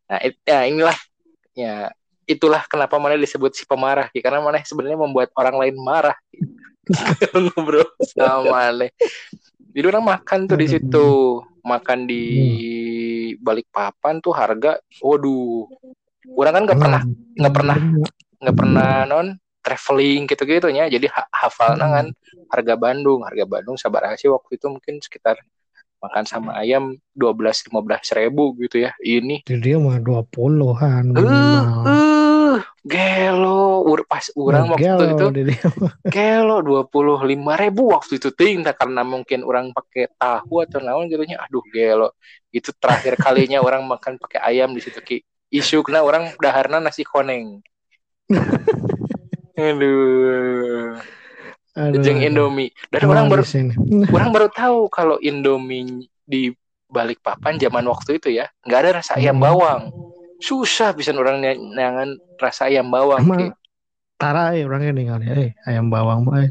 nah 0.06 0.18
it- 0.22 0.38
ya 0.46 0.58
inilah, 0.68 0.98
ya 1.56 1.90
itulah 2.30 2.62
kenapa 2.70 2.94
mana 3.02 3.18
disebut 3.18 3.50
si 3.56 3.66
pemarah, 3.66 4.06
Ki. 4.14 4.22
karena 4.22 4.38
mana 4.38 4.62
sebenarnya 4.62 5.00
membuat 5.00 5.34
orang 5.34 5.56
lain 5.58 5.76
marah, 5.82 6.14
ngobrol 7.34 7.88
sama 8.14 8.46
mana. 8.46 8.86
Jadi 9.70 9.86
orang 9.86 10.04
makan 10.06 10.40
tuh 10.50 10.58
di 10.58 10.66
situ, 10.66 11.08
makan 11.62 11.98
di 12.10 12.24
balik 13.38 13.70
papan 13.70 14.18
tuh 14.18 14.34
harga, 14.34 14.78
waduh, 15.02 15.66
orang 16.34 16.52
kan 16.52 16.62
nggak 16.66 16.80
pernah 16.80 17.02
nggak 17.40 17.54
pernah 17.54 17.78
nggak? 18.40 18.56
pernah 18.56 18.92
non 19.08 19.26
traveling 19.60 20.24
gitu-gitu 20.24 20.72
ya 20.72 20.88
jadi 20.88 21.06
ha- 21.12 21.28
hafal 21.28 21.76
kan 21.76 22.06
harga 22.48 22.74
Bandung 22.80 23.20
harga 23.22 23.44
Bandung 23.44 23.76
sabar 23.76 24.08
sih 24.16 24.32
waktu 24.32 24.56
itu 24.56 24.66
mungkin 24.72 24.98
sekitar 25.04 25.36
makan 26.00 26.24
sama 26.24 26.56
ayam 26.56 26.96
12 27.12 27.60
15 27.68 28.08
ribu 28.16 28.56
gitu 28.56 28.80
ya 28.80 28.96
ini. 29.04 29.44
Jadi 29.44 29.60
dia 29.60 29.76
mah 29.76 30.00
20-an 30.00 31.12
eh 31.12 31.20
minimal. 31.20 31.84
Eh 32.58 32.64
gelo. 32.82 33.84
Ur 33.86 34.02
pas 34.08 34.24
orang 34.34 34.74
waktu 34.74 34.86
Gelo 34.86 35.04
itu 35.06 35.26
gelo 36.14 36.56
25 36.62 37.62
ribu 37.62 37.82
waktu 37.94 38.12
itu. 38.18 38.28
Ting 38.34 38.64
karena 38.66 39.02
mungkin 39.06 39.46
orang 39.46 39.70
pakai 39.70 40.10
tahu 40.16 40.64
atau 40.64 40.80
naon 40.82 41.06
gitu 41.06 41.22
nya 41.26 41.42
aduh 41.44 41.62
gelo. 41.70 42.16
Itu 42.50 42.74
terakhir 42.74 43.20
kalinya 43.20 43.62
orang 43.66 43.86
makan 43.86 44.18
pakai 44.18 44.40
ayam 44.42 44.74
di 44.74 44.80
situ 44.82 45.00
ki. 45.00 45.18
Isu 45.50 45.82
kena 45.82 46.06
orang 46.06 46.34
daharna 46.38 46.78
nasi 46.78 47.02
koneng. 47.02 47.58
Aduh. 49.60 50.96
Aduh. 51.76 52.02
jeung 52.02 52.22
Indomie. 52.22 52.70
Dan 52.90 53.06
orang 53.06 53.26
baru 53.28 53.42
orang 54.10 54.30
baru 54.30 54.48
tahu 54.50 54.88
kalau 54.88 55.16
Indomie 55.18 56.06
di 56.22 56.54
balik 56.90 57.22
papan 57.22 57.54
zaman 57.54 57.86
waktu 57.86 58.18
itu 58.18 58.34
ya 58.34 58.50
nggak 58.66 58.80
ada 58.82 58.90
rasa 58.98 59.14
ayam 59.14 59.38
Hmm. 59.38 59.46
bawang 59.46 59.82
susah 60.40 60.96
bisa 60.96 61.12
orang 61.12 61.44
nyangan 61.76 62.16
rasa 62.40 62.66
ayam 62.66 62.88
bawang 62.88 63.20
Emang. 63.22 63.52
Tara 64.16 64.52
eh 64.52 64.64
orangnya 64.68 64.92
nih 64.92 65.06
kali. 65.08 65.24
Eh 65.28 65.50
ayam 65.64 65.88
bawang 65.88 66.24
mah. 66.24 66.44
eh. 66.44 66.50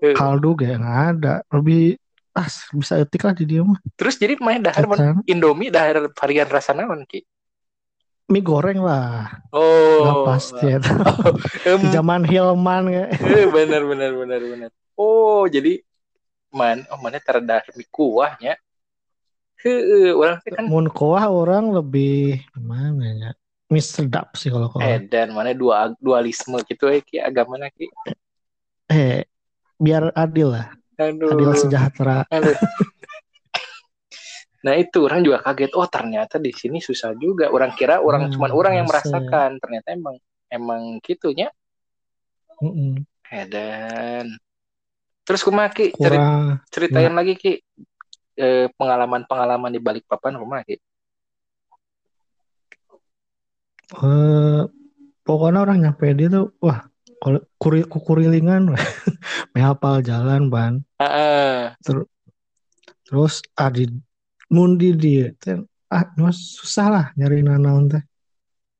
Eh. 0.00 0.12
Kaldu 0.12 0.56
gak 0.56 0.80
nggak 0.80 0.98
ada. 1.16 1.34
Lebih 1.48 1.96
ah 2.34 2.48
bisa 2.74 2.98
etik 2.98 3.22
lah 3.22 3.30
di 3.30 3.46
dia 3.46 3.62
mah. 3.62 3.78
terus 3.94 4.18
jadi 4.18 4.34
main 4.42 4.58
dahar 4.58 4.84
Kan? 4.90 5.22
Indomie 5.24 5.70
dahar 5.70 6.10
varian 6.12 6.50
rasa 6.50 6.74
naon 6.74 7.06
ki 7.06 7.22
Mie 8.24 8.40
goreng 8.40 8.80
lah. 8.80 9.44
oh 9.52 10.00
Nggak 10.00 10.18
pasti 10.24 10.64
ya. 10.64 10.78
Em, 11.68 11.78
Di 11.84 11.88
zaman 11.92 12.24
Hilman 12.24 12.88
kayak. 12.88 13.08
eh, 13.20 13.46
benar 13.52 13.82
benar 13.84 14.10
benar 14.16 14.40
benar 14.40 14.70
oh 14.96 15.44
jadi 15.44 15.78
man 16.50 16.82
oh 16.88 16.98
mana 16.98 17.20
teredar 17.20 17.62
mie 17.76 17.84
kuahnya 17.92 18.56
Heeh, 19.62 20.10
orang 20.16 20.38
kan 20.44 20.66
Mun 20.70 20.86
koah 20.92 21.24
orang 21.30 21.72
lebih 21.72 22.42
gimana 22.52 23.04
ya? 23.22 23.30
Mie 23.72 23.80
sedap 23.80 24.36
sih 24.36 24.52
kalau 24.52 24.68
koah. 24.68 24.84
edan 24.84 25.32
mana 25.32 25.50
dua 25.56 25.90
dualisme 25.98 26.58
gitu 26.68 26.84
ya 26.92 27.00
ki 27.00 27.16
agama 27.22 27.56
ki 27.72 27.86
Eh 28.92 29.24
biar 29.80 30.12
adil 30.14 30.48
lah. 30.54 30.66
aduh 31.00 31.32
Adil 31.32 31.50
sejahtera. 31.56 32.16
Aduh. 32.30 32.56
Nah 34.64 34.74
itu 34.80 34.98
orang 35.04 35.20
juga 35.26 35.38
kaget. 35.44 35.70
Oh 35.76 35.84
ternyata 35.84 36.36
di 36.40 36.48
sini 36.60 36.78
susah 36.80 37.12
juga. 37.20 37.52
Orang 37.52 37.76
kira 37.76 38.00
orang 38.00 38.22
Hmm, 38.24 38.32
cuman 38.32 38.50
orang 38.56 38.72
yang 38.80 38.86
ya? 38.88 38.90
merasakan. 38.90 39.50
Ternyata 39.60 39.88
emang 39.92 40.16
emang 40.48 40.82
gitunya. 41.04 41.48
Mm-mm. 42.62 43.04
Edan. 43.30 44.26
Terus 45.24 45.40
kumaha 45.46 45.68
Ki 45.72 45.96
Ceri- 45.96 46.20
Kurang 46.20 46.60
ceritain 46.72 47.12
lagi 47.18 47.34
Ki 47.42 47.52
eh, 48.36 48.66
pengalaman-pengalaman 48.74 49.70
di 49.72 49.80
balik 49.80 50.04
papan 50.06 50.36
kumaha 50.36 50.62
Ki? 50.62 50.76
eh 53.94 54.62
pokoknya 55.22 55.60
orang 55.64 55.78
nyampe 55.84 56.08
dia 56.16 56.28
tuh 56.32 56.50
wah 56.58 56.88
kuri, 57.60 57.84
kukurilingan 57.84 58.72
hafal 59.54 60.00
jalan 60.00 60.48
ban 60.48 60.80
Heeh. 61.00 61.72
terus 63.04 63.44
adi 63.54 63.88
mundi 64.48 64.92
dia 64.96 65.32
teh 65.36 65.60
ah 65.92 66.04
mas 66.16 66.56
susah 66.58 66.86
lah 66.90 67.06
nyari 67.14 67.44
nanaon 67.44 67.92
teh 67.92 68.02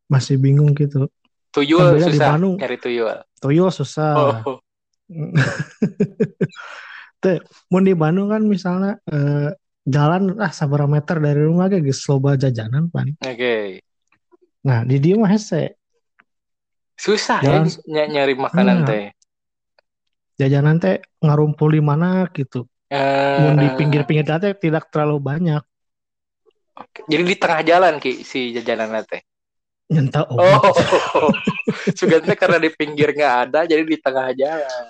masih 0.09 0.41
bingung 0.41 0.73
gitu 0.77 1.09
Tuyul 1.55 2.03
di 2.03 2.19
susah 2.19 2.35
Bandung. 2.35 2.57
nyari 2.59 2.77
tuyul. 2.83 3.19
toyo 3.39 3.71
susah 3.71 4.43
Oh, 4.43 4.59
teh 7.25 7.39
mun 7.73 7.83
di 7.83 7.97
Bandung 7.97 8.29
kan 8.29 8.45
misalnya 8.45 9.01
eh, 9.09 9.49
jalan 9.85 10.37
ah 10.37 10.53
sabar 10.53 10.85
meter 10.85 11.17
dari 11.19 11.41
rumah 11.41 11.69
kayak 11.69 11.85
geus 11.85 12.05
loba 12.05 12.37
jajanan 12.37 12.89
pan 12.89 13.17
oke. 13.17 13.57
nah 14.61 14.85
di 14.85 14.97
dia 15.01 15.17
mah 15.17 15.33
hese 15.33 15.73
Susah 16.95 17.43
Jalan- 17.43 17.67
ya 17.85 18.07
ny- 18.07 18.11
nyari 18.13 18.35
makanan 18.39 18.77
Iya. 18.79 18.87
teh. 18.87 19.05
jajanan 20.37 20.77
teh 20.79 20.97
ngarumpul 21.19 21.73
di 21.73 21.83
mana 21.83 22.29
gitu 22.31 22.69
Eh, 22.87 23.41
Mun 23.43 23.59
di 23.59 23.67
pinggir-pinggir 23.75 24.29
teh 24.29 24.55
tidak 24.55 24.87
terlalu 24.93 25.19
banyak 25.19 25.63
oke. 26.77 27.01
Jadi 27.11 27.23
di 27.25 27.35
tengah 27.35 27.61
jalan 27.63 27.95
ki 27.99 28.23
si 28.23 28.55
jajanan 28.55 29.03
teh. 29.03 29.23
nyentak 29.91 30.31
Oh, 30.31 30.39
Sugan 31.99 32.23
teh 32.23 32.39
karena 32.39 32.57
di 32.57 32.71
pinggir 32.71 33.11
nggak 33.11 33.35
ada, 33.51 33.61
jadi 33.67 33.83
di 33.83 33.99
tengah 33.99 34.33
jalan. 34.33 34.87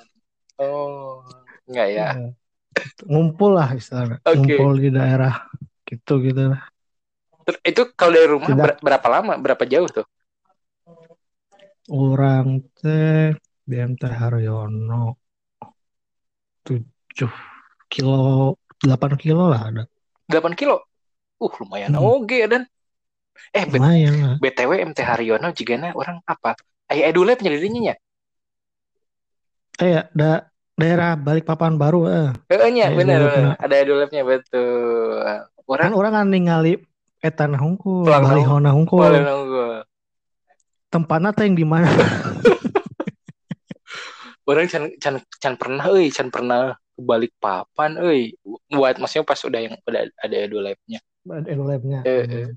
Oh, 0.60 1.24
nggak 1.70 1.88
ya? 1.96 2.08
Iya. 2.16 2.34
ngumpul 3.10 3.50
lah 3.58 3.68
istilahnya 3.78 4.16
Oke. 4.24 4.36
ngumpul 4.36 4.70
di 4.82 4.88
daerah 4.96 5.34
gitu 5.88 6.12
gitu 6.26 6.42
lah 6.52 6.62
Itu 7.70 7.82
kalau 7.98 8.12
dari 8.16 8.28
rumah 8.34 8.52
Tidak. 8.52 8.64
ber- 8.64 8.80
berapa 8.84 9.08
lama? 9.14 9.32
Berapa 9.44 9.64
jauh 9.72 9.88
tuh? 9.96 10.06
orang 12.00 12.46
teh 12.78 13.32
BMT 13.68 14.02
Haryono 14.18 14.94
7 16.64 17.28
kilo 17.92 18.12
8 18.84 19.12
kilo 19.22 19.42
lah 19.52 19.62
ada 19.70 19.82
8 20.30 20.54
kilo. 20.60 20.76
Uh, 21.42 21.52
lumayan 21.60 21.92
Hmm. 21.94 22.00
oke 22.00 22.38
dan. 22.52 22.62
Eh, 23.58 23.66
lumayan 23.66 24.14
lah 24.22 24.36
BTW 24.42 24.72
MT 24.90 24.98
Haryono 25.08 25.48
jigana 25.58 25.88
orang 26.00 26.18
apa? 26.34 26.50
Aya 26.92 27.02
edulep 27.10 27.38
nyadirinya 27.42 27.80
nya. 27.86 27.94
eh 29.80 29.90
ya 29.94 30.10
da, 30.14 30.24
daerah 30.74 31.14
Balikpapan 31.14 31.78
baru 31.78 32.00
eh. 32.10 32.30
Heeh 32.50 32.70
nya, 32.74 32.90
Aya 32.90 32.96
bener, 32.98 33.20
bener. 33.30 33.54
Ada 33.62 33.74
betul. 34.26 35.22
kan 35.22 35.40
Orang 35.64 35.92
orang 35.96 36.12
kan 36.12 36.26
ningali 36.28 36.82
etan 37.24 37.56
hungkul 37.56 38.04
balihona 38.04 38.68
hungkul 38.68 39.00
boleh 39.00 39.24
nunggu. 39.24 39.80
tempatnya 40.92 41.32
teh 41.32 41.48
yang 41.48 41.56
di 41.56 41.64
mana 41.64 41.88
Orang 44.44 44.68
can 44.68 44.92
can 45.00 45.16
can 45.40 45.56
pernah 45.56 45.88
euy, 45.88 46.12
can 46.12 46.28
pernah 46.28 46.76
ke 46.76 47.00
Balikpapan 47.00 47.96
euy. 47.96 48.36
Buat 48.68 49.00
maksudnya 49.00 49.24
pas 49.24 49.40
udah 49.40 49.56
yang 49.56 49.74
udah 49.88 50.04
ada 50.20 50.36
edulepnya. 50.36 51.00
edulabnya 51.48 52.04
Eh, 52.04 52.28
eh. 52.28 52.48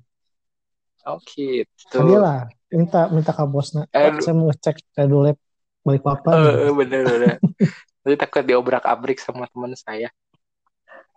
Oh 1.07 1.15
gitu. 1.23 1.63
Tadi 1.87 2.15
lah 2.19 2.51
minta 2.67 3.07
minta 3.07 3.31
ke 3.31 3.39
bosnya 3.47 3.87
saya 3.95 4.35
mau 4.35 4.51
cek 4.51 4.99
edulab 4.99 5.39
Balikpapan 5.87 6.35
Eh, 6.35 6.67
eh, 6.67 6.71
bener 6.75 7.01
bener. 7.07 7.35
Nanti 8.07 8.23
takut 8.23 8.47
diobrak-abrik 8.47 9.19
sama 9.19 9.51
teman 9.51 9.75
saya. 9.75 10.07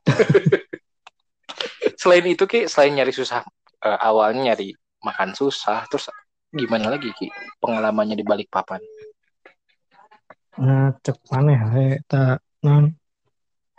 selain 2.02 2.26
itu 2.26 2.50
ki, 2.50 2.66
selain 2.66 2.98
nyari 2.98 3.14
susah, 3.14 3.46
eh, 3.86 3.98
awalnya 4.02 4.50
nyari 4.50 4.74
makan 4.98 5.38
susah, 5.38 5.86
terus 5.86 6.10
gimana 6.50 6.90
lagi 6.90 7.14
ki 7.14 7.30
pengalamannya 7.62 8.18
di 8.18 8.26
Balikpapan? 8.26 8.82
nah 10.60 10.92
cek 11.00 11.16
mana 11.32 11.56
ya 11.56 11.96
tak 12.04 12.44
non 12.60 12.92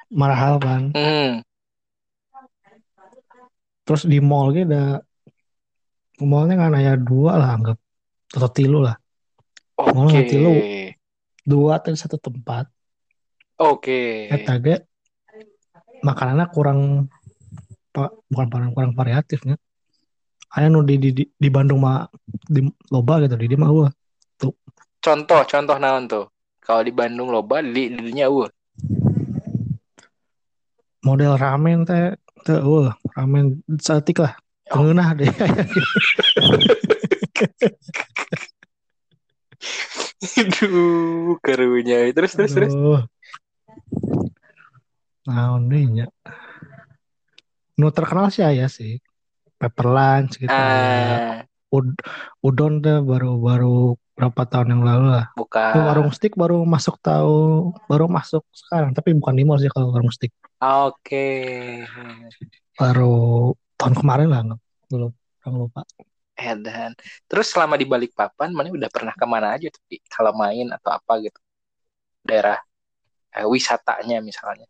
marahal 0.10 0.58
kan 0.58 0.90
Hmm, 0.96 1.46
terus 3.86 4.08
di 4.08 4.18
mall 4.18 4.50
gitu 4.56 4.72
ada 4.72 5.04
mallnya 6.24 6.56
kan 6.58 6.74
ada 6.74 6.98
dua 6.98 7.38
lah 7.38 7.54
anggap 7.54 7.78
atau 8.34 8.50
tilu 8.50 8.82
lah 8.82 8.98
oke, 9.78 9.94
Mau 9.94 10.10
ngerti 10.10 10.36
lu? 10.42 10.54
dua 11.46 11.78
atau 11.78 11.94
satu 11.94 12.18
tempat 12.18 12.66
oke. 13.62 14.02
eta 14.34 14.58
ge 14.58 14.76
makanannya 16.02 16.46
kurang 16.50 16.80
bukan 18.32 18.48
kurang 18.50 18.72
kurang 18.74 18.92
variatifnya 18.98 19.56
aya 20.58 20.68
nu 20.68 20.84
di, 20.84 20.98
di, 21.00 21.10
di, 21.14 21.24
di 21.30 21.50
Bandung 21.54 21.80
mah 21.80 22.10
di 22.28 22.66
loba 22.92 23.24
gitu 23.24 23.40
di 23.40 23.48
dia 23.48 23.60
mah 23.62 23.72
eueuh. 23.72 23.92
Contoh, 25.02 25.42
contoh 25.48 25.78
naon 25.80 26.06
tuh? 26.12 26.26
Kalau 26.62 26.84
di 26.84 26.92
Bandung 26.94 27.32
loba, 27.32 27.64
di 27.64 27.88
dinya 27.90 28.28
uh. 28.28 28.50
model 31.02 31.40
ramen 31.40 31.88
teh 31.88 32.20
teh 32.44 32.60
eueuh, 32.60 32.92
ramen 33.16 33.64
setik 33.80 34.20
lah 34.20 34.36
Oh. 34.72 34.88
tengenah 34.88 35.12
deh 35.20 35.28
Aduh, 40.22 41.36
karunya. 41.44 42.08
Terus 42.16 42.32
terus 42.38 42.54
terus. 42.56 42.74
Naon 45.28 45.70
deui 45.70 45.86
nya. 45.96 46.06
Nu 47.80 47.88
terkenal 47.98 48.28
sih 48.34 48.44
aya 48.50 48.66
sih. 48.78 48.92
Pepper 49.60 49.88
lunch 49.96 50.34
gitu. 50.44 50.54
Ah, 50.54 51.46
Ud- 51.72 52.04
udon 52.44 52.74
tuh 52.84 53.00
baru-baru 53.10 53.96
berapa 54.18 54.42
tahun 54.52 54.68
yang 54.76 54.84
lalu 54.84 55.06
lah. 55.16 55.26
bukan. 55.40 55.72
Tapi 55.72 55.80
warung 55.88 56.12
stick 56.12 56.34
baru 56.36 56.68
masuk 56.68 57.00
tahu 57.00 57.72
baru 57.88 58.06
masuk 58.12 58.44
sekarang, 58.52 58.92
tapi 58.92 59.16
bukan 59.16 59.34
di 59.40 59.44
mall 59.48 59.60
sih 59.64 59.72
kalau 59.72 59.88
warung 59.96 60.12
stick. 60.12 60.36
Oke. 60.62 61.26
Baru 62.76 63.56
tahun 63.80 63.96
kemarin 63.98 64.28
lah, 64.28 64.40
nggak 64.46 64.60
belum 64.92 65.12
orang 65.48 65.56
lupa. 65.58 65.82
Edan. 66.36 66.92
Terus 67.30 67.48
selama 67.54 67.78
di 67.80 67.86
Balikpapan, 67.88 68.50
mana 68.52 68.68
udah 68.74 68.90
pernah 68.92 69.14
ke 69.16 69.26
mana 69.30 69.56
aja? 69.56 69.70
Ki? 69.88 70.02
Kalau 70.10 70.34
main 70.36 70.68
atau 70.76 70.92
apa 70.92 71.14
gitu? 71.24 71.40
Daerah 72.28 72.58
eh, 73.36 73.48
wisatanya 73.48 74.20
misalnya. 74.20 74.68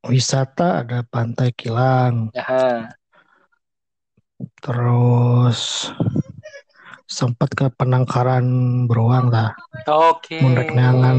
Wisata 0.00 0.80
ada 0.80 1.04
Pantai 1.04 1.52
Kilang, 1.52 2.32
Aha. 2.32 2.88
terus 4.64 5.92
sempat 7.04 7.52
ke 7.52 7.68
Penangkaran 7.76 8.44
Beruang 8.88 9.28
lah. 9.28 9.52
Oke. 9.84 10.40
Neangan. 10.72 11.16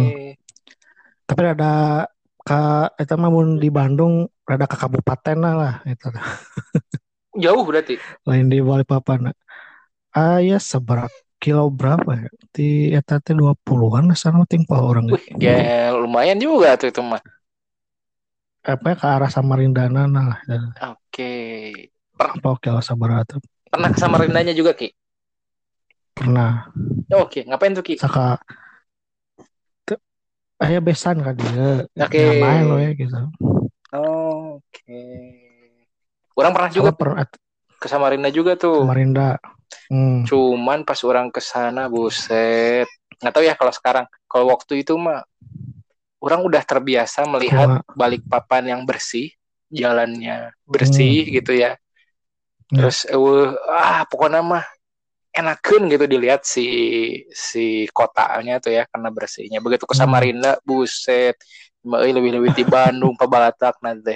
Tapi 1.30 1.42
ada 1.46 2.06
ke 2.42 2.62
eta 2.98 3.16
mah 3.22 3.30
mun 3.30 3.62
di 3.62 3.70
Bandung 3.70 4.26
ada 4.50 4.66
ke 4.66 4.74
kabupaten 4.76 5.38
lah 5.38 5.86
itu 5.86 6.10
Jauh 7.44 7.62
berarti. 7.64 8.02
lain 8.26 8.50
di 8.50 8.60
Balikpapan. 8.66 9.30
Ah 10.12 10.42
ya 10.42 10.58
seberapa 10.58 11.14
kilo 11.38 11.70
berapa 11.70 12.18
ya? 12.18 12.28
Di 12.50 12.92
eta 12.98 13.22
teh 13.22 13.38
20-an 13.38 14.12
sana 14.18 14.42
ting 14.50 14.66
poho 14.66 14.90
orang 14.90 15.06
Wih, 15.08 15.22
ya 15.38 15.94
lumayan 15.94 16.42
juga 16.42 16.76
tuh 16.82 16.90
itu 16.90 17.00
mah. 17.06 17.22
Apa 18.62 18.86
ya, 18.94 18.96
ke 18.96 19.08
arah 19.10 19.32
Samarinda 19.32 19.90
nah 19.90 20.38
Oke. 20.94 21.34
apa 22.18 22.50
kilo 22.62 22.82
sabaraha 22.82 23.26
tuh 23.26 23.42
Pernah 23.72 23.88
ke 23.88 23.98
Samarindanya 24.04 24.52
juga, 24.52 24.76
Ki? 24.76 24.92
pernah 26.12 26.68
Oke, 27.16 27.48
ngapain 27.48 27.72
tuh, 27.72 27.84
Ki? 27.88 27.96
saka 27.98 28.38
aya 30.62 30.78
besan 30.78 31.26
ka 31.26 31.34
dia 31.34 31.88
Oke. 31.98 32.22
main 32.38 32.70
we 32.70 32.94
gitu 32.94 33.18
Oke. 33.92 35.04
Orang 36.38 36.56
pernah 36.56 36.72
juga 36.72 36.94
juga 36.94 36.96
per 36.96 37.10
ke 37.82 37.88
Samarinda 37.90 38.30
juga 38.32 38.56
tuh. 38.56 38.86
Samarinda 38.88 39.36
hmm. 39.92 40.24
Cuman 40.30 40.86
pas 40.88 41.02
orang 41.04 41.28
ke 41.34 41.42
sana, 41.44 41.92
buset. 41.92 42.88
Nggak 43.20 43.34
tahu 43.36 43.44
ya 43.44 43.56
kalau 43.58 43.74
sekarang. 43.74 44.06
Kalau 44.30 44.46
waktu 44.48 44.86
itu 44.86 44.96
mah 44.96 45.26
orang 46.22 46.46
udah 46.46 46.62
terbiasa 46.62 47.26
melihat 47.26 47.82
Cuma- 47.82 47.84
Balikpapan 47.98 48.64
yang 48.78 48.82
bersih, 48.86 49.34
jalannya 49.68 50.54
bersih 50.64 51.26
Hmm. 51.26 51.34
gitu 51.42 51.54
ya. 51.58 51.72
Ya. 52.72 52.78
Terus 52.78 53.04
eh, 53.04 53.18
ah 53.68 54.06
pokoknya 54.06 54.40
mah 54.40 54.64
enakan 55.32 55.88
gitu 55.90 56.06
dilihat 56.06 56.44
si 56.44 56.68
si 57.32 57.88
kotanya 57.92 58.62
tuh 58.62 58.72
ya 58.72 58.86
karena 58.88 59.10
bersihnya. 59.10 59.60
Begitu 59.60 59.84
ke 59.90 59.96
Hmm. 59.98 60.06
Samarinda, 60.06 60.62
buset. 60.62 61.36
Mah, 61.82 62.06
euy, 62.06 62.14
lebih-lebih 62.14 62.54
di 62.54 62.62
Bandung, 62.62 63.18
Pabalatak 63.18 63.82
nanti. 63.82 64.14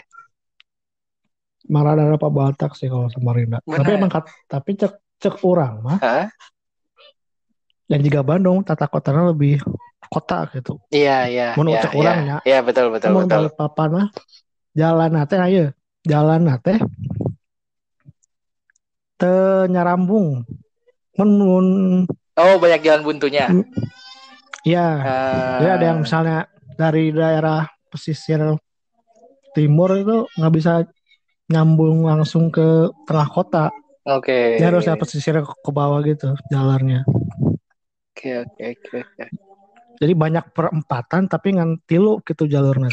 malah 1.66 1.98
ada 1.98 2.14
apa 2.14 2.30
Batak 2.30 2.78
sih 2.78 2.86
kalau 2.86 3.10
Samarinda 3.10 3.58
Bener. 3.66 3.82
tapi 3.82 3.90
emang 3.98 4.12
kat- 4.14 4.30
tapi 4.46 4.78
cek 4.78 4.94
cek 5.18 5.42
orang 5.42 5.82
mah 5.82 5.98
dan 7.90 8.00
juga 8.06 8.22
Bandung 8.22 8.62
tata 8.62 8.86
kotanya 8.86 9.34
lebih 9.34 9.58
kota 10.12 10.50
gitu 10.54 10.78
Iya, 10.94 11.18
iya. 11.28 11.48
Mun 11.58 11.68
iya, 11.72 11.82
iya. 11.82 12.00
orangnya. 12.00 12.36
Iya, 12.46 12.60
betul, 12.64 12.86
betul, 12.94 13.12
Mun 13.16 13.26
betul. 13.26 13.38
Balikpapan 13.50 13.90
mah 13.92 14.08
jalan 14.76 15.12
nate 15.16 15.36
ayo 15.40 15.66
jalan 16.04 16.42
nate 16.46 16.74
teu 19.20 19.66
nyarambung 19.72 20.44
mun 21.16 21.30
mun 21.40 21.68
Oh, 22.36 22.60
banyak 22.60 22.84
jalan 22.84 23.02
buntunya. 23.08 23.48
ya 24.68 25.00
Ah, 25.00 25.56
Jadi 25.64 25.70
ada 25.72 25.86
yang 25.88 26.00
misalnya 26.04 26.38
dari 26.76 27.16
daerah 27.16 27.64
pesisir 27.88 28.60
timur 29.56 29.90
itu 29.96 30.28
nggak 30.36 30.54
bisa 30.54 30.74
nyambung 31.48 32.04
langsung 32.04 32.52
ke 32.52 32.92
tengah 33.08 33.30
kota. 33.32 33.66
Oke. 34.04 34.60
Dia 34.60 34.68
harus 34.68 34.84
ya 34.84 35.00
pesisir 35.00 35.40
ke, 35.40 35.48
ke 35.48 35.72
bawah 35.72 36.04
gitu 36.04 36.36
jalannya. 36.52 37.08
Oke, 38.12 38.30
oke, 38.44 38.64
oke. 38.76 38.98
oke. 39.00 39.55
Jadi 39.96 40.14
banyak 40.14 40.52
perempatan 40.52 41.32
tapi 41.32 41.56
ngan 41.56 41.80
tilu 41.88 42.20
gitu 42.28 42.46
jalurnya. 42.52 42.92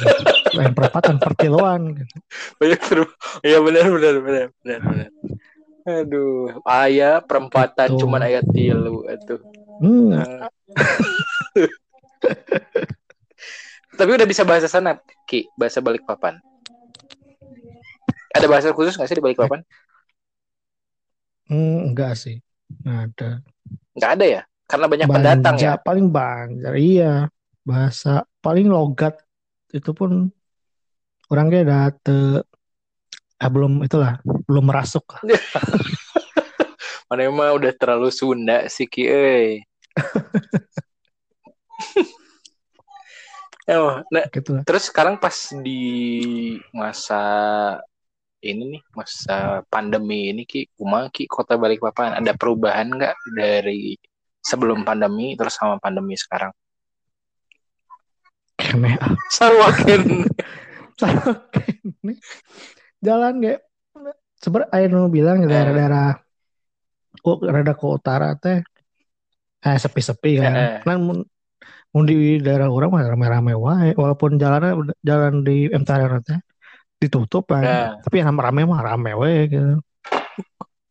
Lain 0.55 0.73
perempatan 0.77 1.19
pertiluan 1.19 1.97
gitu. 1.99 2.15
Banyak 2.63 2.81
seru. 2.87 3.05
Iya, 3.43 3.59
benar, 3.59 3.91
benar, 3.91 4.15
benar, 4.23 4.47
benar, 4.63 4.81
benar. 4.87 5.11
Aduh, 5.83 6.63
ayah 6.87 7.19
perempatan 7.19 7.91
Gitu. 7.91 8.07
cuman 8.07 8.23
ayat 8.23 8.47
tilu 8.55 9.03
itu. 9.11 9.35
Enggak. 9.83 10.47
Tapi 13.99 14.11
udah 14.15 14.27
bisa 14.31 14.47
bahasa 14.47 14.71
sana, 14.71 14.97
Ki, 15.27 15.51
bahasa 15.59 15.83
Balikpapan. 15.83 16.39
Ada 18.33 18.47
bahasa 18.49 18.71
khusus 18.73 18.95
nggak 18.95 19.11
sih 19.11 19.19
di 19.19 19.25
Balikpapan? 19.25 19.61
Hmm, 21.51 21.93
enggak 21.93 22.15
sih. 22.15 22.39
Nggak 22.87 23.01
ada. 23.11 23.31
Nggak 23.99 24.11
ada 24.17 24.25
ya? 24.25 24.43
Karena 24.67 24.87
banyak 24.89 25.07
pendatang 25.11 25.55
ya. 25.59 25.77
Banja, 25.77 25.85
paling 25.85 26.07
banjar. 26.09 26.73
Iya. 26.79 27.13
Bahasa 27.63 28.27
paling 28.43 28.67
logat 28.67 29.23
itu 29.73 29.91
pun 29.95 30.29
orangnya 31.33 31.65
date 31.65 32.45
ah, 33.41 33.49
belum 33.49 33.81
itulah 33.83 34.21
belum 34.23 34.65
merasuk 34.69 35.09
Mana 37.09 37.29
emang 37.29 37.61
udah 37.61 37.73
terlalu 37.77 38.09
Sunda 38.09 38.65
sih 38.73 38.89
Ki, 38.89 39.05
euy. 39.13 39.61
Oh, 43.69 44.01
nah, 44.09 44.25
gitu 44.33 44.57
lah. 44.57 44.65
terus 44.65 44.89
sekarang 44.89 45.21
pas 45.21 45.53
di 45.61 46.57
masa 46.73 47.21
ini 48.41 48.81
nih, 48.81 48.83
masa 48.97 49.61
pandemi 49.69 50.33
ini 50.33 50.49
Ki, 50.49 50.73
kumaha 50.73 51.13
Ki 51.13 51.29
Kota 51.29 51.61
Balikpapan 51.61 52.17
ada 52.17 52.33
perubahan 52.33 52.89
nggak 52.89 53.17
dari 53.37 53.93
sebelum 54.43 54.83
pandemi 54.83 55.39
terus 55.39 55.55
sama 55.55 55.79
pandemi 55.79 56.19
sekarang? 56.19 56.51
Kene 58.59 58.99
ah. 58.99 59.15
Sarwaken. 59.31 60.27
Kene. 61.55 62.13
Jalan 63.03 63.35
kayak 63.43 63.61
sebenarnya 64.43 64.69
ayo 64.75 64.87
nu 64.91 65.07
bilang 65.11 65.39
di 65.43 65.47
daerah-daerah 65.47 66.19
kok 67.23 67.39
rada 67.47 67.75
ke 67.79 67.87
utara 67.87 68.35
teh 68.35 68.59
eh 69.63 69.79
sepi-sepi 69.79 70.33
kan. 70.43 70.53
Heeh. 70.53 70.79
Kan 70.83 70.99
mun, 71.03 71.19
mun 71.95 72.05
di 72.07 72.43
daerah 72.43 72.67
orang 72.67 72.91
mah 72.91 73.07
rame-rame 73.07 73.55
wae 73.55 73.91
walaupun 73.95 74.39
jalannya 74.39 74.95
jalan 75.07 75.47
di 75.47 75.71
MTR 75.71 76.19
teh 76.27 76.39
ditutup 76.99 77.47
kan. 77.47 77.63
Nah. 77.63 77.91
Tapi 78.03 78.23
yang 78.23 78.35
rame 78.35 78.63
mah 78.67 78.83
rame 78.83 79.15
wae 79.15 79.47
gitu. 79.47 79.79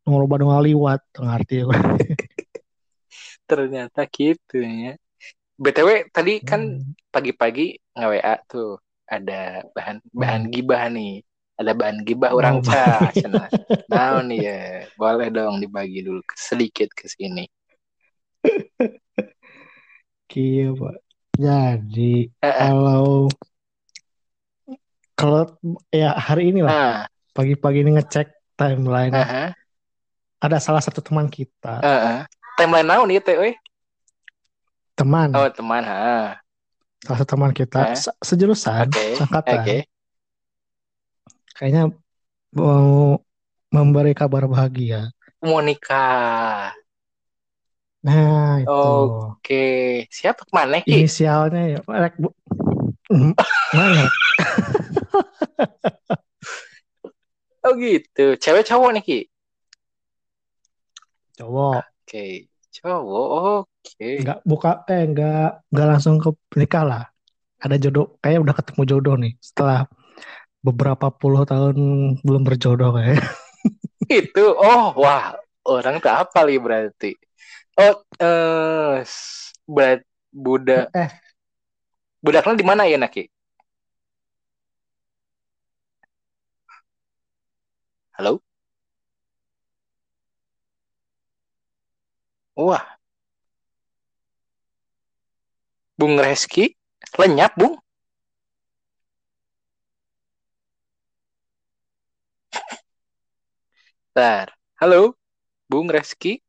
Ngeloba 0.08 0.36
nu 0.40 0.46
ngaliwat 0.52 1.02
ngerti. 1.20 1.58
Ternyata 3.52 4.08
gitu 4.08 4.64
ya. 4.64 4.96
BTW 5.60 6.08
tadi 6.16 6.40
kan 6.40 6.80
Hmm. 6.80 6.96
pagi-pagi 7.12 7.76
nge-WA 8.00 8.40
tuh 8.48 8.80
ada 9.12 9.68
bahan 9.76 10.00
bahan 10.16 10.48
gibah 10.48 10.88
nih. 10.88 11.20
Ada 11.60 11.76
bahan 11.76 12.08
gibah 12.08 12.32
orang 12.32 12.64
Oh, 12.64 12.66
cah. 12.66 13.12
Nah, 13.92 14.24
nih 14.24 14.40
ya. 14.40 14.60
Boleh 14.96 15.28
dong 15.28 15.60
dibagi 15.60 16.00
dulu 16.08 16.24
sedikit 16.32 16.88
ke 16.96 17.12
sini. 17.12 17.44
Iya, 20.32 20.72
Pak. 20.72 20.96
Jadi 21.36 22.32
Eh, 22.40 22.48
eh. 22.48 22.56
kalau 22.56 23.28
kalau 25.20 25.44
ya 25.92 26.16
hari 26.18 26.50
ini 26.56 26.64
lah 26.66 26.74
Ah, 26.74 27.00
pagi-pagi 27.36 27.84
ini 27.84 28.00
ngecek 28.00 28.32
timeline 28.58 29.14
ah, 29.14 29.52
ada 30.42 30.58
salah 30.58 30.82
satu 30.82 31.04
teman 31.04 31.30
kita 31.30 31.84
ah. 31.84 32.24
Timeline 32.62 32.86
naon 32.86 33.10
ieu 33.10 33.18
teh 33.26 33.34
euy? 33.34 33.58
teman 34.94 35.34
Oh, 35.34 35.50
teman, 35.50 35.82
ha. 35.82 36.38
salah 37.02 37.18
satu 37.18 37.34
teman 37.34 37.50
kita 37.58 37.90
Eh. 37.90 37.98
se- 37.98 38.14
sejurusan 38.22 38.86
Oke. 38.86 39.18
seangkatan 39.18 39.66
Oke. 39.66 39.78
kayaknya 41.58 41.90
mau 42.54 43.18
memberi 43.74 44.14
kabar 44.14 44.46
bahagia 44.46 45.10
Mau 45.42 45.58
nikah. 45.58 46.70
nah 48.06 48.62
itu 48.62 48.94
Oke. 49.42 50.06
Siapa 50.14 50.46
ke 50.46 50.54
mana 50.54 50.86
Ki? 50.86 51.02
inisialnya 51.02 51.66
ya 51.66 51.80
Rek, 51.82 52.22
Bu. 52.22 52.30
Hmm, 53.10 53.34
mana 53.74 54.06
Oh 57.66 57.74
gitu. 57.74 58.38
Cewek 58.38 58.70
cowok 58.70 58.94
nih 58.94 59.02
Ki? 59.02 59.20
cowok 61.42 61.82
Oke. 62.06 62.51
Cowok. 62.72 63.68
Oke. 63.84 64.08
nggak 64.22 64.40
buka 64.48 64.70
eh 64.92 65.04
nggak 65.12 65.46
nggak 65.72 65.88
langsung 65.92 66.16
ke 66.24 66.30
nikah 66.60 66.84
lah 66.86 67.04
ada 67.64 67.76
jodoh 67.84 68.18
kayak 68.24 68.40
udah 68.44 68.56
ketemu 68.60 68.82
jodoh 68.92 69.16
nih 69.18 69.34
setelah 69.42 69.80
beberapa 70.66 71.08
puluh 71.14 71.44
tahun 71.48 71.78
belum 72.26 72.44
berjodoh 72.48 72.92
kayak 72.98 73.22
Itu. 74.12 74.56
Oh, 74.60 74.92
wah. 74.98 75.36
Orang 75.64 76.02
tak 76.02 76.28
apa 76.28 76.44
nih 76.44 76.60
berarti. 76.60 77.12
Oh, 77.80 77.96
eh 78.20 79.02
berat 79.70 80.02
budak 80.34 80.92
eh 80.96 81.10
budaknya 82.22 82.54
di 82.58 82.66
mana 82.66 82.84
ya 82.90 82.98
Naki? 83.02 83.24
Halo? 88.12 88.42
Wah, 92.56 92.84
Bung 95.98 96.18
Reski 96.20 96.76
lenyap, 97.20 97.54
Bung. 97.56 97.78
Bentar. 104.16 104.52
Halo, 104.82 105.16
Bung 105.70 105.88
Reski. 105.88 106.42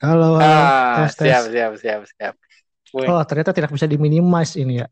halo 0.00 0.36
halo 0.36 0.36
Ah, 0.42 1.06
tes 1.08 1.16
tes 1.16 1.26
siap, 1.30 1.44
siap, 1.52 1.72
siap, 1.82 2.02
siap. 2.16 2.34
Wih. 2.96 3.06
oh 3.06 3.20
ternyata 3.22 3.52
tidak 3.52 3.70
bisa 3.70 3.84
diminimize 3.84 4.56
ini 4.56 4.80
ya 4.80 4.88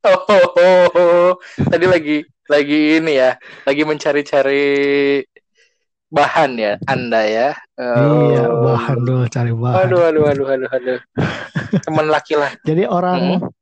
Oh, 0.00 0.16
oh, 0.32 0.46
oh, 0.56 0.86
oh. 0.96 1.30
Tadi 1.60 1.84
lagi 1.84 2.16
lagi 2.48 2.96
ini 2.96 3.20
ya, 3.20 3.36
lagi 3.62 3.84
mencari-cari 3.84 4.64
bahan 6.08 6.56
ya, 6.56 6.72
Anda 6.88 7.20
ya. 7.28 7.48
iya 7.76 8.42
Oh. 8.48 8.64
bahan 8.64 8.96
dulu 8.96 9.28
cari 9.28 9.52
bahan 9.52 9.76
Aduh, 9.86 10.00
aduh, 10.02 10.24
aduh, 10.26 10.46
aduh, 10.48 10.70
aduh. 10.72 10.98
Teman 11.84 12.08
laki 12.08 12.34
lah. 12.34 12.56
jadi 12.64 12.88
orang 12.88 13.44
Hmm. 13.44 13.52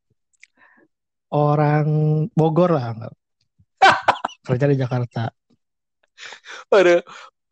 orang 1.29 1.87
Bogor 2.33 2.71
lah 2.73 2.95
kerja 4.47 4.65
di 4.65 4.79
Jakarta 4.79 5.29
Aduh, 6.71 7.03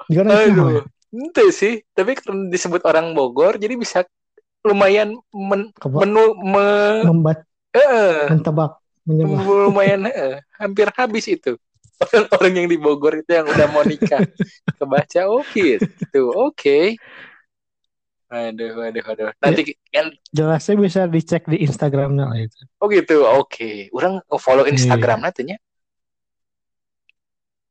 gimana 0.06 0.46
itu 0.46 0.62
aduh. 0.62 0.86
Ente 1.10 1.48
sih, 1.50 1.82
tapi 1.90 2.14
karena 2.14 2.46
disebut 2.46 2.86
orang 2.86 3.12
Bogor, 3.12 3.56
jadi 3.56 3.74
bisa 3.74 4.06
lumayan 4.66 5.14
men, 5.30 5.70
Keba- 5.72 6.02
menu 6.02 6.24
me, 6.36 6.66
membat 7.06 7.38
eh, 7.70 8.26
mentebak 8.28 8.82
menyebak 9.06 9.38
lumayan 9.40 10.10
eh, 10.10 10.42
hampir 10.58 10.90
habis 10.92 11.26
itu. 11.26 11.54
Orang-orang 12.02 12.52
yang 12.60 12.68
di 12.68 12.76
Bogor 12.76 13.16
itu 13.16 13.30
yang 13.30 13.46
udah 13.46 13.66
mau 13.70 13.80
nikah. 13.80 14.20
Kebaca 14.76 15.20
oh 15.26 15.40
gitu. 15.48 16.28
Oke. 16.34 17.00
Aduh, 18.26 18.82
aduh, 18.82 19.04
aduh. 19.06 19.30
Nanti 19.38 19.78
kan 19.88 20.10
jelasnya 20.28 20.74
bisa 20.76 21.00
dicek 21.06 21.46
di 21.46 21.62
Instagramnya 21.62 22.26
lah 22.26 22.36
itu 22.36 22.58
oh 22.76 22.90
gitu. 22.90 23.24
Oke. 23.24 23.88
Orang 23.94 24.20
follow 24.36 24.66
Iya. 24.66 24.74
Instagram 24.74 25.22
nantinya. 25.22 25.56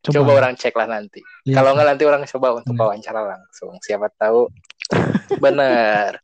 coba, 0.02 0.22
Coba 0.22 0.32
orang 0.38 0.54
cek 0.54 0.74
lah 0.74 0.88
nanti. 0.88 1.18
lihat. 1.44 1.56
Kalau 1.58 1.74
nggak 1.74 1.88
nanti 1.90 2.04
orang 2.06 2.24
coba 2.26 2.48
untuk 2.56 2.74
Iya. 2.74 2.82
wawancara 2.82 3.22
langsung. 3.26 3.74
Siapa 3.82 4.08
tahu 4.16 4.50
benar. 5.44 6.22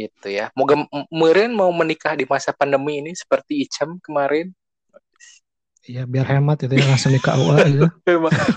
Gitu 0.00 0.28
ya. 0.30 0.48
Moga 0.56 0.80
meureun 1.10 1.52
mau 1.52 1.68
menikah 1.70 2.16
di 2.16 2.24
masa 2.24 2.50
pandemi 2.50 3.00
ini 3.00 3.12
seperti 3.12 3.64
Icam 3.64 4.00
kemarin. 4.00 4.48
Iya 5.80 6.04
biar 6.04 6.28
hemat 6.28 6.60
itu 6.60 6.76
ya 6.76 6.86
langsung 6.86 7.10
di 7.10 7.18
KUA 7.18 7.56
gitu. 7.66 7.86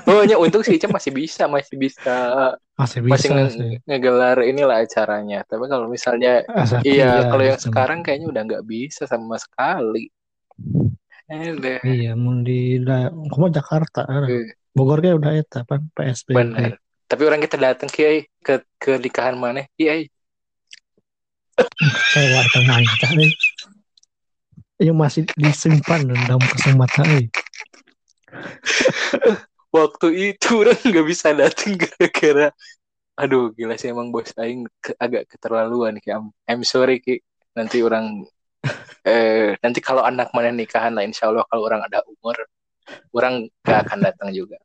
Pokoknya 0.06 0.36
untung 0.38 0.62
si 0.62 0.76
Icam 0.76 0.92
masih 0.92 1.10
bisa, 1.10 1.48
masih 1.48 1.76
bisa 1.80 2.16
Masih 2.76 3.00
bisa 3.00 3.16
masih 3.16 3.32
nge- 3.32 3.54
sih. 3.56 3.74
ngegelar 3.88 4.38
inilah 4.44 4.84
acaranya. 4.84 5.40
Tapi 5.48 5.66
kalau 5.66 5.88
misalnya 5.88 6.44
Asal- 6.52 6.84
iya, 6.84 7.26
kalau 7.28 7.44
yang 7.44 7.58
sekarang 7.58 8.00
kayaknya 8.04 8.28
udah 8.28 8.42
nggak 8.44 8.66
bisa 8.68 9.08
sama 9.08 9.40
sekali. 9.40 10.12
Aduh, 11.32 11.80
Iya, 11.88 12.14
mau 12.20 12.36
di 12.44 12.84
kamu 12.84 13.48
Jakarta. 13.50 14.04
Eh. 14.28 14.54
Bogor 14.76 15.00
kayak 15.00 15.18
udah 15.18 15.32
eta 15.34 15.60
PSBB. 15.66 16.36
benar. 16.36 16.72
Tapi 17.08 17.22
orang 17.24 17.42
kita 17.46 17.56
datang 17.62 17.88
kiai 17.88 18.26
ke 18.42 18.66
ke 18.76 18.98
nikahan 19.00 19.38
mana? 19.38 19.64
Kiai. 19.78 20.10
Saya 22.13 22.28
warga 22.34 22.60
manca 22.66 23.08
nih. 23.13 23.32
Iya 24.82 24.94
masih 24.94 25.24
disimpan 25.38 26.10
dendam 26.10 26.42
kesempatan 26.42 27.06
nih. 27.08 27.28
Waktu 29.78 30.08
itu 30.34 30.50
orang 30.62 30.80
nggak 30.82 31.08
bisa 31.08 31.34
datang 31.34 31.78
gara-gara 31.78 32.50
aduh 33.13 33.54
gila 33.54 33.78
sih 33.78 33.94
emang 33.94 34.10
bos 34.10 34.34
aing 34.42 34.66
ke- 34.82 34.98
agak 34.98 35.30
keterlaluan 35.30 36.02
ki. 36.02 36.10
I'm, 36.10 36.34
I'm 36.50 36.66
sorry 36.66 36.98
ki. 36.98 37.22
Nanti 37.54 37.86
orang 37.86 38.26
eh 39.10 39.54
nanti 39.62 39.80
kalau 39.84 40.02
anak 40.02 40.34
mana 40.34 40.50
nikahan 40.50 40.98
lah 40.98 41.06
insya 41.06 41.30
Allah 41.30 41.46
kalau 41.46 41.70
orang 41.70 41.86
ada 41.86 42.02
umur 42.10 42.34
orang 43.13 43.46
gak 43.62 43.86
akan 43.88 44.00
datang 44.08 44.32
juga 44.32 44.58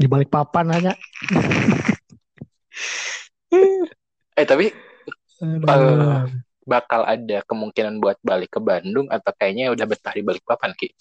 di 0.00 0.06
balik 0.10 0.32
papan 0.32 0.72
aja 0.72 0.92
eh 4.38 4.46
tapi. 4.48 4.72
Eh, 5.42 6.22
bakal 6.62 7.02
ada 7.02 7.42
kemungkinan 7.42 7.98
buat 7.98 8.18
balik 8.22 8.54
ke 8.54 8.60
Bandung 8.62 9.10
atau 9.10 9.34
kayaknya 9.34 9.74
udah 9.74 9.86
betah 9.86 10.14
di 10.14 10.22
balik 10.22 10.46
papan 10.46 10.70
ki 10.78 10.94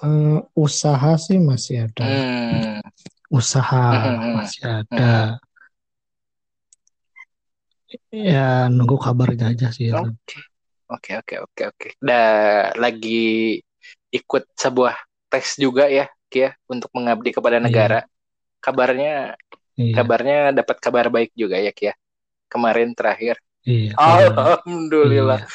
Eh, 0.00 0.38
usaha 0.56 1.12
sih 1.20 1.36
masih 1.36 1.84
ada 1.84 2.08
hmm. 2.08 2.80
usaha 3.28 3.84
Hmm. 3.92 4.40
masih 4.40 4.64
ada 4.64 5.36
ya 8.08 8.72
nunggu 8.72 8.96
kabarnya 8.96 9.52
aja 9.52 9.68
sih 9.68 9.92
oke 9.92 10.40
oke 10.88 11.12
oke 11.20 11.34
oke 11.44 11.62
oke 11.68 11.88
dah 12.00 12.72
lagi 12.80 13.60
ikut 14.08 14.56
sebuah 14.56 14.96
tes 15.28 15.60
juga 15.60 15.86
ya 15.86 16.08
Ki 16.32 16.48
ya 16.48 16.50
untuk 16.70 16.88
mengabdi 16.96 17.36
kepada 17.36 17.60
Iya. 17.60 18.08
Kabarnya 18.60 19.34
iya. 19.74 19.94
kabarnya 19.96 20.38
dapat 20.52 20.76
kabar 20.78 21.08
baik 21.08 21.32
juga 21.32 21.56
ya 21.56 21.72
Ki 21.72 21.90
ya 21.90 21.94
kemarin 22.50 22.92
terakhir. 22.92 23.38
Iya 23.62 23.94
alhamdulillah. 24.34 25.46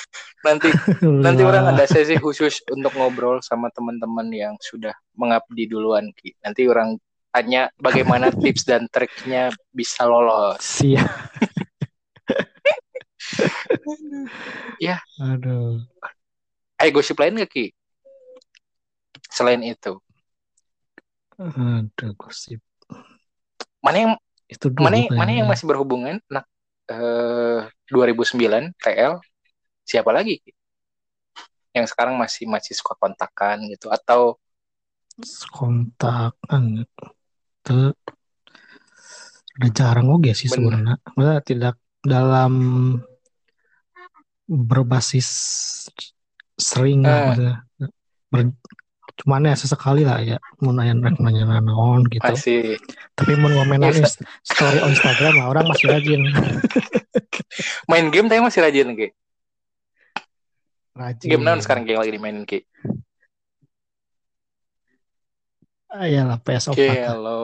Nanti 0.45 0.69
nanti 0.71 1.03
Alhamdulillah. 1.03 1.45
orang 1.45 1.65
ada 1.73 1.85
sesi 1.89 2.15
khusus 2.21 2.61
untuk 2.69 2.93
ngobrol 2.95 3.41
sama 3.41 3.73
teman-teman 3.73 4.29
yang 4.31 4.53
sudah 4.61 4.93
mengabdi 5.17 5.67
duluan 5.67 6.13
Ki. 6.15 6.33
Nanti 6.39 6.69
orang 6.69 6.95
tanya 7.33 7.67
bagaimana 7.75 8.31
tips 8.41 8.63
dan 8.63 8.87
triknya 8.87 9.51
bisa 9.73 10.07
lolos. 10.07 10.61
Siap. 10.61 11.09
Ya. 14.79 15.01
aduh. 15.19 15.81
Eh 16.79 16.91
gosip 16.93 17.17
lain 17.19 17.41
gak 17.41 17.51
Ki? 17.51 17.65
Selain 19.33 19.59
itu. 19.65 19.97
Aduh 21.41 22.13
gosip 22.15 22.61
mana 23.86 23.98
yang 24.02 24.13
itu 24.45 24.65
dulu 24.67 24.82
mana 24.82 24.98
mana 25.13 25.30
yang 25.30 25.45
kayaknya. 25.45 25.45
masih 25.45 25.65
berhubungan 25.69 26.15
anak 26.26 26.45
eh 26.86 27.60
2009 27.88 28.74
TL 28.76 29.21
siapa 29.82 30.10
lagi 30.10 30.41
yang 31.71 31.86
sekarang 31.86 32.17
masih 32.17 32.50
masih 32.50 32.74
suka 32.74 32.98
kontakan 32.98 33.69
gitu 33.69 33.89
atau 33.89 34.41
kontakan 35.52 36.82
itu 36.82 37.78
udah 39.56 39.71
jarang 39.71 40.10
oke 40.10 40.34
sih 40.34 40.50
sebenarnya 40.50 40.98
Maksudnya 41.13 41.41
tidak 41.41 41.76
dalam 42.02 42.54
berbasis 44.45 45.30
sering 46.56 47.02
lah 47.02 47.17
Eh. 47.17 47.26
maksudnya. 47.26 47.58
Ber- 48.30 48.58
cuman 49.15 49.47
ya 49.47 49.56
sesekali 49.56 50.04
lah 50.04 50.19
ya 50.19 50.36
mau 50.60 50.75
nanya 50.75 50.91
nanya 51.15 51.63
naon 51.63 52.04
gitu. 52.12 52.28
Masih 52.28 52.75
tapi 53.15 53.32
mau 53.39 53.47
ngomenan 53.47 53.95
Iya, 53.95 54.04
ins- 54.04 54.19
story 54.43 54.84
on 54.84 54.91
Instagram 54.91 55.39
lah 55.39 55.47
orang 55.56 55.65
masih 55.71 55.88
rajin. 55.88 56.21
Main 57.89 58.12
game 58.12 58.28
tapi 58.28 58.43
masih 58.43 58.60
rajin 58.60 58.91
Ki. 58.91 59.08
Rajin. 60.95 61.28
Game 61.32 61.43
naon 61.47 61.63
sekarang 61.63 61.88
Ki 61.88 61.95
yang 61.95 62.04
lagi 62.04 62.12
dimainin 62.12 62.43
Ki? 62.43 62.60
Ah, 65.95 66.12
iyalah 66.12 66.43
PS4 66.43 66.75
Oke, 66.75 66.91
lah. 66.91 67.15
lo. 67.15 67.39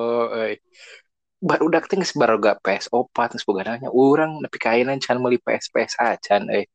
Baru 1.42 1.72
udah 1.72 1.82
ting 1.88 2.04
baru 2.20 2.36
gak 2.38 2.60
PS 2.62 2.92
opat 2.92 3.34
terus 3.34 3.48
boga 3.48 3.64
orang 3.90 4.44
tapi 4.44 4.58
kainan 4.60 5.00
can 5.00 5.18
meuli 5.24 5.40
PS 5.40 5.72
PS 5.72 5.96
acan 5.98 6.52
euy. 6.52 6.68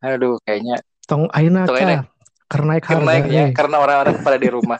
Aduh, 0.00 0.40
kayaknya 0.48 0.80
tong 1.04 1.28
aina 1.36 1.68
Tong. 1.68 2.08
Karena 2.54 2.68
naik 2.70 2.82
karena 2.86 3.10
harga 3.10 3.28
ya 3.28 3.42
eh. 3.42 3.50
karena 3.50 3.76
orang-orang 3.76 4.14
pada 4.22 4.38
di 4.38 4.48
rumah. 4.48 4.78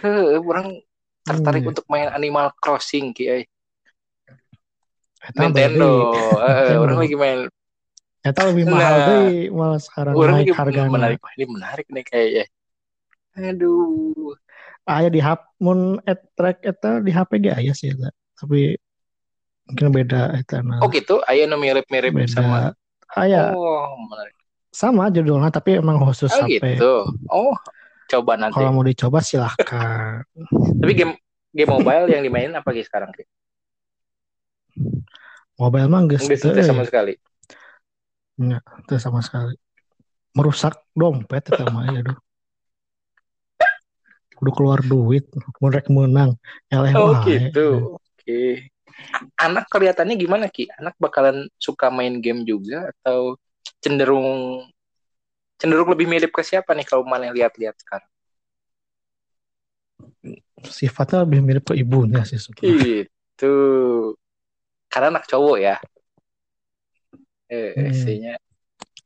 Heuh, 0.00 0.40
orang 0.50 0.66
tertarik 1.20 1.62
Hmm. 1.62 1.70
untuk 1.70 1.84
main 1.86 2.08
Animal 2.08 2.56
Crossing 2.56 3.12
Ki 3.12 3.24
euy. 3.28 3.42
Eta 5.20 5.36
Nintendo. 5.38 6.16
Nintendo. 6.16 6.80
orang 6.80 6.96
lagi 6.98 7.14
main. 7.14 7.38
Eta 8.20 8.40
lebih 8.48 8.64
mahal 8.66 8.94
Nah. 8.94 9.06
deh 9.06 9.28
malah 9.50 9.78
sekarang 9.78 10.12
Orang 10.12 10.34
naik 10.38 10.52
harganya 10.52 10.88
menarik. 10.88 11.18
Ini 11.36 11.44
menarik 11.46 11.86
nih 11.86 12.04
kayaknya. 12.04 12.44
Aduh. 13.32 14.32
aya 14.82 15.06
di 15.06 15.20
HP 15.20 15.38
mun 15.60 15.80
et 16.02 16.18
track 16.34 16.64
eta 16.64 16.98
di 16.98 17.12
HP 17.12 17.30
ge 17.38 17.50
aya 17.52 17.72
sih 17.72 17.92
eta. 17.92 18.08
Tapi 18.34 18.74
mungkin 19.66 19.86
beda 19.94 20.34
eta 20.34 20.60
nah. 20.60 20.80
Oh 20.80 20.88
gitu, 20.88 21.20
aya 21.22 21.44
nu 21.44 21.56
mirip-mirip 21.56 22.10
beda. 22.10 22.32
sama. 22.32 22.58
Aya 23.12 23.52
Oh, 23.52 23.94
menarik. 24.02 24.34
Sama 24.70 25.10
judulnya 25.10 25.50
tapi 25.50 25.82
emang 25.82 25.98
khusus 25.98 26.30
Oh 26.30 26.46
HP. 26.46 26.78
gitu. 26.78 26.92
Oh, 27.26 27.54
coba 28.06 28.38
nanti. 28.38 28.54
Kalau 28.54 28.70
mau 28.70 28.86
dicoba 28.86 29.18
silahkan. 29.18 30.22
Tapi 30.80 30.92
game 30.94 31.14
game 31.50 31.70
mobile 31.70 32.06
yang 32.08 32.22
dimainin 32.22 32.54
apa 32.54 32.70
Ki 32.70 32.82
sekarang 32.82 33.10
Ki? 33.10 33.26
Mobile 35.58 35.90
mah 35.90 36.00
Enggak 36.06 36.22
sih 36.22 36.38
sama 36.38 36.82
euy. 36.82 36.88
sekali. 36.88 37.14
teu 38.88 38.96
sama 38.96 39.20
sekali. 39.20 39.54
Merusak 40.32 40.80
dompet 40.94 41.50
eta 41.50 41.66
mah 41.68 41.84
ya 41.90 42.00
aduh. 42.00 42.16
Kudu 44.40 44.50
keluar 44.56 44.80
duit, 44.80 45.28
mun 45.60 45.68
rek 45.68 45.90
menang. 45.92 46.32
Eleh 46.72 46.96
Oh 46.96 47.12
wae. 47.12 47.52
gitu. 47.52 48.00
Oke. 48.00 48.72
Anak 49.36 49.68
kelihatannya 49.68 50.16
gimana 50.16 50.48
Ki? 50.48 50.64
Anak 50.80 50.96
bakalan 50.96 51.44
suka 51.60 51.92
main 51.92 52.24
game 52.24 52.48
juga 52.48 52.88
atau 52.96 53.36
cenderung 53.80 54.64
cenderung 55.60 55.88
lebih 55.92 56.06
mirip 56.08 56.30
ke 56.32 56.42
siapa 56.44 56.72
nih 56.72 56.86
kalau 56.88 57.04
mana 57.04 57.28
lihat-lihat 57.32 57.76
sekarang? 57.80 58.08
Sifatnya 60.60 61.24
lebih 61.24 61.40
mirip 61.40 61.64
ke 61.72 61.74
ibunya 61.76 62.20
sih 62.28 62.36
sebenarnya. 62.36 62.76
Gitu. 62.76 63.54
Karena 64.92 65.16
anak 65.16 65.24
cowok 65.28 65.56
ya. 65.60 65.76
Eh, 67.50 67.74
Hmm. 67.74 67.90
isinya. 67.90 68.34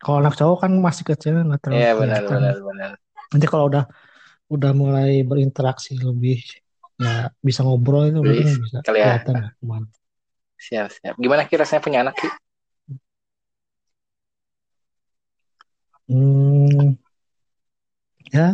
Kalau 0.02 0.16
anak 0.20 0.34
cowok 0.36 0.58
kan 0.68 0.72
masih 0.78 1.04
kecil 1.06 1.32
nggak 1.42 1.60
terlalu 1.64 1.80
Iya 1.80 1.90
benar 1.96 2.22
kelihatan. 2.22 2.34
benar 2.34 2.56
benar. 2.60 2.90
Nanti 3.32 3.46
kalau 3.48 3.64
udah 3.70 3.84
udah 4.52 4.72
mulai 4.76 5.24
berinteraksi 5.24 5.96
lebih 5.96 6.38
ya 7.00 7.32
bisa 7.42 7.64
ngobrol 7.66 8.06
itu 8.06 8.20
mungkin 8.22 8.48
bisa 8.62 8.78
kelihatan. 8.84 9.34
ke 9.54 9.64
mana. 9.64 9.88
Siap 10.60 10.88
siap. 10.92 11.14
Gimana 11.18 11.48
Ki 11.48 11.54
rasanya 11.56 11.82
punya 11.82 11.98
anak 12.04 12.14
Ki? 12.20 12.28
Hmm, 16.04 17.00
ya 18.28 18.52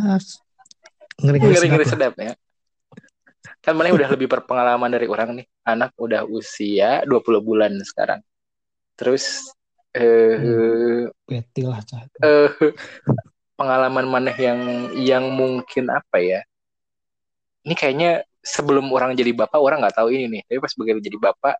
ngeri-ngeri 1.19 1.53
Ngeri-ngeri 1.53 1.85
sedap 1.85 1.85
lah. 1.85 1.91
sedap 1.91 2.13
ya. 2.17 2.33
Kan 3.61 3.77
mana 3.77 3.93
udah 3.93 4.09
lebih 4.09 4.25
berpengalaman 4.25 4.89
dari 4.89 5.05
orang 5.05 5.37
nih. 5.37 5.47
Anak 5.67 5.93
udah 5.99 6.25
usia 6.25 7.05
20 7.05 7.43
bulan 7.43 7.75
sekarang. 7.85 8.23
Terus 8.97 9.53
eh 9.91 11.05
Beti 11.27 11.61
lah 11.67 11.83
eh 12.23 12.51
pengalaman 13.59 14.07
mana 14.07 14.31
yang 14.33 14.89
yang 14.97 15.29
mungkin 15.29 15.93
apa 15.93 16.17
ya? 16.23 16.41
Ini 17.61 17.75
kayaknya 17.77 18.25
sebelum 18.41 18.89
orang 18.89 19.13
jadi 19.13 19.29
bapak 19.37 19.61
orang 19.61 19.85
nggak 19.85 20.01
tahu 20.01 20.09
ini 20.09 20.39
nih. 20.39 20.41
Tapi 20.49 20.57
pas 20.57 20.73
begitu 20.73 20.99
jadi 21.05 21.17
bapak, 21.21 21.55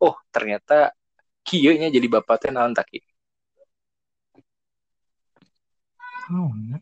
oh 0.00 0.16
ternyata 0.32 0.96
kieu 1.44 1.76
nya 1.76 1.92
jadi 1.92 2.08
bapak 2.08 2.34
teh 2.40 2.50
naon 2.52 2.72
tak 2.72 2.88
Ya. 6.28 6.78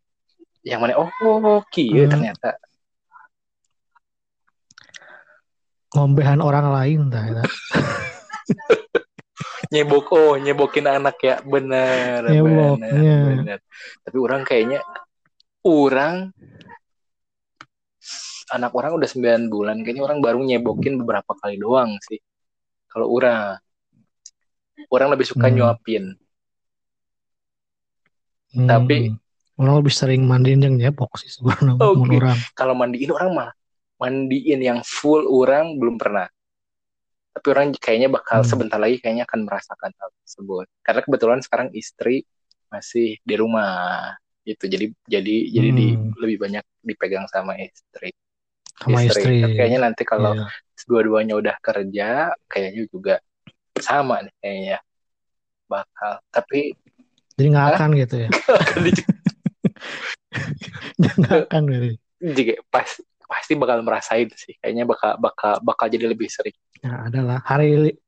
Yang 0.66 0.80
mana 0.82 0.92
oh, 0.98 1.10
oh 1.22 1.62
kieu 1.70 2.04
Hmm. 2.04 2.12
ternyata. 2.12 2.50
ngombehan 5.96 6.44
orang 6.44 6.68
lain 6.76 7.00
dah 7.08 7.24
ya. 7.24 7.40
Nyebok 9.72 10.12
oh 10.12 10.36
nyebokin 10.36 10.84
anak 10.84 11.16
ya. 11.24 11.40
Bener 11.40 12.20
Nyeboknya. 12.28 12.92
bener 12.92 13.32
bener. 13.40 13.58
Tapi 14.04 14.16
orang 14.20 14.44
kayaknya 14.44 14.84
orang 15.64 16.36
anak 18.46 18.70
orang 18.76 18.92
udah 18.94 19.08
9 19.08 19.48
bulan 19.48 19.80
kayaknya 19.82 20.04
orang 20.04 20.20
baru 20.20 20.44
nyebokin 20.44 21.00
beberapa 21.00 21.32
kali 21.32 21.56
doang 21.56 21.96
sih. 22.04 22.20
Kalau 22.86 23.08
orang 23.08 23.56
orang 24.92 25.08
lebih 25.16 25.26
suka 25.26 25.48
Hmm. 25.48 25.56
nyuapin. 25.56 26.04
Hmm. 28.52 28.68
Tapi- 28.68 29.16
orang 29.56 29.74
lebih 29.80 29.94
sering 29.94 30.22
mandiin 30.28 30.60
yang 30.60 30.76
nyepok 30.76 31.16
sih 31.16 31.32
sebenarnya 31.32 31.80
Oke. 31.80 31.96
mun 31.96 32.10
orang. 32.20 32.38
Kalau 32.52 32.74
mandiin 32.76 33.10
orang 33.12 33.30
mah 33.32 33.50
mandiin 33.96 34.60
yang 34.60 34.80
full 34.84 35.24
orang 35.24 35.80
belum 35.80 35.96
pernah. 35.96 36.28
Tapi 37.36 37.46
orang 37.52 37.68
kayaknya 37.76 38.08
bakal 38.08 38.40
Hmm. 38.44 38.48
sebentar 38.48 38.80
lagi 38.80 38.96
kayaknya 39.00 39.24
akan 39.28 39.44
merasakan 39.44 39.92
hal 39.96 40.08
tersebut. 40.24 40.66
Karena 40.80 41.00
kebetulan 41.04 41.40
sekarang 41.44 41.68
istri 41.72 42.24
masih 42.68 43.16
di 43.20 43.34
rumah 43.36 44.12
gitu. 44.44 44.68
Jadi 44.68 44.92
jadi 45.08 45.36
jadi 45.52 45.68
di, 45.72 45.86
Hmm. 45.96 46.12
lebih 46.16 46.36
banyak 46.40 46.64
dipegang 46.84 47.28
sama 47.28 47.56
istri. 47.60 48.12
sama 48.76 49.00
istri. 49.08 49.40
Tapi 49.40 49.56
kayaknya 49.56 49.80
nanti 49.88 50.04
kalau 50.04 50.36
Iya. 50.36 50.52
dua-duanya 50.84 51.32
udah 51.40 51.56
kerja, 51.64 52.28
kayaknya 52.44 52.84
juga 52.92 53.14
sama 53.80 54.20
nih 54.20 54.34
kayaknya 54.36 54.78
bakal. 55.64 56.20
Tapi 56.28 56.76
Jadi 57.36 57.46
nggak 57.52 57.66
akan 57.72 57.90
gitu 57.96 58.16
ya. 58.20 58.28
Nggak 61.00 61.50
akan 61.50 61.62
gitu. 61.68 61.88
juga 62.16 62.54
pas 62.72 62.88
pasti 63.26 63.52
bakal 63.58 63.82
merasain 63.82 64.28
sih 64.32 64.54
kayaknya 64.62 64.86
bakal 64.86 65.18
bakal 65.18 65.58
bakal 65.60 65.86
jadi 65.90 66.06
lebih 66.08 66.30
sering 66.30 66.54
Ya 66.80 67.08
adalah 67.10 67.42
hari 67.42 67.74
li- 67.74 67.98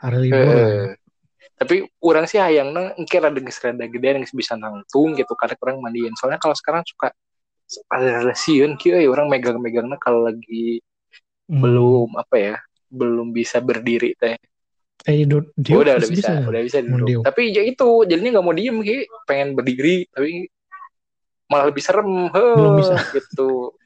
hari 0.00 0.30
libur. 0.30 0.54
Ya. 0.56 0.96
tapi 1.58 1.86
orang 2.02 2.24
sih 2.26 2.40
hayangna 2.42 2.96
engke 2.98 3.20
rada 3.22 3.38
geus 3.38 3.60
rada 3.62 3.84
gedean 3.86 4.22
geus 4.24 4.34
bisa 4.34 4.56
nangtung 4.58 5.14
gitu 5.14 5.34
karena 5.38 5.54
orang 5.62 5.78
mandiin 5.78 6.14
soalnya 6.18 6.40
kalau 6.42 6.56
sekarang 6.56 6.82
suka 6.88 7.12
ada 7.88 8.34
sieun 8.36 8.76
kieu 8.76 8.98
euy, 8.98 9.08
orang 9.08 9.30
megang-megangnya 9.30 9.96
kalau 10.00 10.26
lagi 10.26 10.80
Hmm. 11.50 11.58
belum 11.58 12.08
apa 12.16 12.36
ya 12.38 12.56
belum 12.88 13.34
bisa 13.34 13.58
berdiri 13.60 14.14
teh 14.16 14.38
Eh, 15.04 15.26
du- 15.26 15.50
diuk 15.58 15.82
udah 15.82 15.98
udah 15.98 16.08
masih 16.08 16.14
bisa, 16.14 16.32
udah 16.46 16.62
bisa 16.62 16.78
duduk 16.80 17.26
tapi 17.26 17.50
ya 17.50 17.62
itu 17.66 18.06
jadinya 18.06 18.38
nggak 18.38 18.46
mau 18.46 18.54
diem 18.54 18.78
ki 18.80 18.96
pengen 19.26 19.48
berdiri 19.58 20.06
tapi 20.08 20.46
malah 21.52 21.68
lebih 21.68 21.84
serem 21.84 22.08
heh, 22.32 22.56
Belum 22.56 22.72
bisa. 22.80 22.96
gitu 23.16 23.76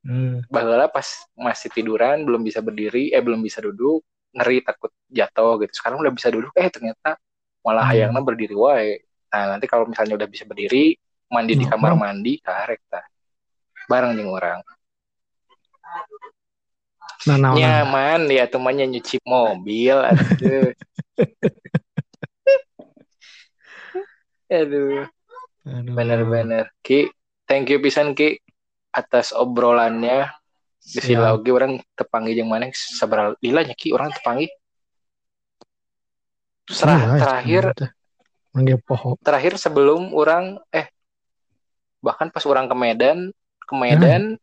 Hmm. 0.00 0.40
bahwa 0.48 0.88
pas 0.88 1.04
masih 1.36 1.68
tiduran 1.68 2.24
belum 2.24 2.40
bisa 2.40 2.64
berdiri 2.64 3.12
eh 3.12 3.20
belum 3.20 3.36
bisa 3.44 3.60
duduk 3.60 4.00
ngeri 4.32 4.64
takut 4.64 4.88
jatuh 5.12 5.60
gitu 5.60 5.76
sekarang 5.76 6.00
udah 6.00 6.08
bisa 6.08 6.32
duduk 6.32 6.56
eh 6.56 6.72
ternyata 6.72 7.20
malah 7.60 7.84
Hmm. 7.84 8.08
hayangna 8.08 8.20
berdiri 8.24 8.56
wae 8.56 9.04
nah 9.28 9.52
nanti 9.52 9.68
kalau 9.68 9.84
misalnya 9.84 10.16
udah 10.16 10.24
bisa 10.24 10.48
berdiri 10.48 10.96
mandi 11.28 11.52
di 11.52 11.68
Nah, 11.68 11.76
kamar 11.76 11.92
mandi 12.00 12.40
karek 12.40 12.80
tah 12.88 13.04
bareng 13.92 14.16
jeung 14.16 14.32
orang 14.32 14.64
Nah, 17.28 17.36
nah, 17.36 17.52
nah. 17.52 17.60
nyaman 17.60 18.24
ya 18.32 18.48
temannya 18.48 18.88
nyuci 18.88 19.20
mobil 19.28 20.00
aduh 20.00 20.72
Aduh. 24.50 25.06
Bener-bener. 25.70 26.66
Ki 26.80 27.06
thank 27.44 27.70
you 27.70 27.78
pisan 27.78 28.12
Ki 28.12 28.38
atas 28.90 29.30
obrolannya. 29.30 30.30
Lila 30.80 31.36
oge 31.36 31.50
orang 31.52 31.72
tepangi 31.92 32.32
jeung 32.32 32.48
maneh 32.48 32.72
sabaraha 32.72 33.36
lila 33.44 33.60
nya 33.62 33.76
Ki? 33.76 33.92
Orang 33.92 34.10
tepangi 34.10 34.48
Terah- 36.64 37.18
Iya, 37.18 37.20
terakhir 37.20 37.62
terakhir 39.20 39.52
sebelum 39.58 40.14
orang 40.14 40.56
eh 40.70 40.86
bahkan 42.00 42.30
pas 42.30 42.46
orang 42.46 42.70
ke 42.70 42.74
Medan 42.74 43.18
ke 43.60 43.74
Medan 43.76 44.38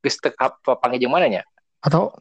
geus 0.00 0.16
teu 0.16 0.32
tepangi 0.64 0.96
jeung 0.96 1.12
manehnya 1.12 1.42
Atau 1.82 2.14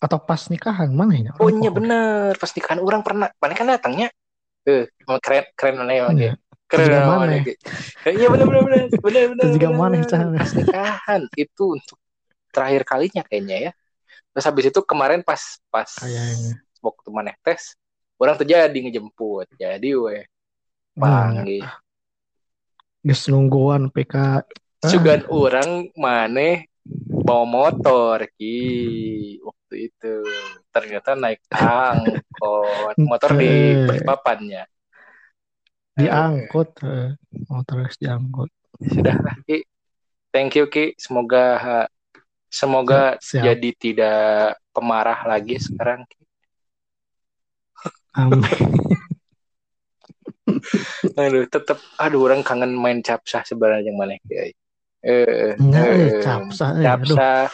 atau 0.00 0.18
pas 0.20 0.40
nikahan 0.50 0.90
mana 0.92 1.16
ya? 1.16 1.30
oh 1.40 1.48
iya 1.48 1.70
bener. 1.72 2.36
Pas 2.36 2.50
nikahan 2.52 2.80
orang 2.82 3.00
pernah 3.00 3.28
maneh 3.40 3.56
kan 3.56 3.68
datangnya? 3.70 4.08
Eh 4.66 4.90
keren 5.22 5.44
keren 5.56 5.74
Iya. 5.86 6.08
Ki. 6.12 6.43
Keren 6.74 6.90
Juga 6.90 7.00
maneh. 7.06 7.14
maneh, 7.14 7.40
Ki. 7.46 7.52
iya 8.18 8.26
bener 8.28 8.46
bener 8.50 8.62
bener 8.66 8.82
bener 9.04 9.24
bener 9.30 9.46
Juga 9.54 9.68
pas 10.34 10.50
nikahan 10.52 11.22
itu 11.38 11.64
untuk 11.78 11.98
terakhir 12.50 12.82
kalinya 12.86 13.22
kayaknya 13.26 13.56
ya 13.70 13.72
terus 14.34 14.44
habis 14.50 14.66
itu 14.70 14.80
kemarin 14.82 15.22
pas 15.22 15.38
pas 15.70 15.86
Kayaknya. 15.86 16.58
waktu 16.82 17.08
maneh 17.10 17.34
tes 17.42 17.78
orang 18.18 18.34
terjadi 18.38 18.74
ngejemput 18.74 19.46
jadi 19.54 19.90
weh 19.94 20.26
panggil 20.98 21.62
Geus 23.04 23.28
nungguan 23.28 23.92
PK. 23.92 24.16
Ah, 24.16 24.88
Sugan 24.88 25.28
orang 25.28 25.92
maneh 25.92 26.72
bawa 27.24 27.44
motor 27.44 28.24
ki 28.40 28.56
waktu 29.44 29.92
itu 29.92 30.14
ternyata 30.72 31.12
naik 31.12 31.40
angkot 31.52 32.96
motor 33.04 33.30
di 33.36 33.76
Eh. 33.76 34.00
Diangkut 35.94 36.68
eh. 36.82 37.14
mau 37.46 37.62
terus 37.62 37.94
diangkut 37.98 38.50
sudah 38.82 39.16
lah 39.18 39.36
ki 39.46 39.62
thank 40.34 40.58
you 40.58 40.66
ki 40.66 40.98
semoga 40.98 41.86
semoga 42.50 43.18
Siap. 43.18 43.42
jadi 43.42 43.70
tidak 43.78 44.58
pemarah 44.70 45.26
lagi 45.26 45.58
sekarang 45.58 46.06
Ki. 46.06 46.22
Amin. 48.14 48.42
aduh 51.18 51.46
tetap 51.50 51.82
aduh 51.98 52.30
orang 52.30 52.46
kangen 52.46 52.70
main 52.76 53.02
capsah 53.02 53.42
sebenarnya 53.42 53.90
yang 53.90 53.98
mana 53.98 54.14
ki 54.22 54.34
eh 54.34 54.52
eh, 55.02 55.54
eh, 55.58 56.22
capsa, 56.22 56.78
eh, 56.78 56.86
aduh. 56.86 57.16
capsah 57.16 57.50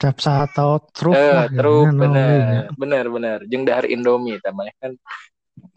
capsa 0.00 0.48
atau 0.48 0.80
truk 0.92 1.12
eh 1.12 1.28
lah, 1.28 1.46
truk 1.52 1.92
gimana 1.92 2.08
namanya. 2.08 2.60
bener 2.72 2.76
bener 2.76 3.04
bener 3.12 3.38
jeung 3.48 3.64
dahar 3.68 3.84
Indomie 3.84 4.40
tamanya 4.40 4.72
kan 4.80 4.96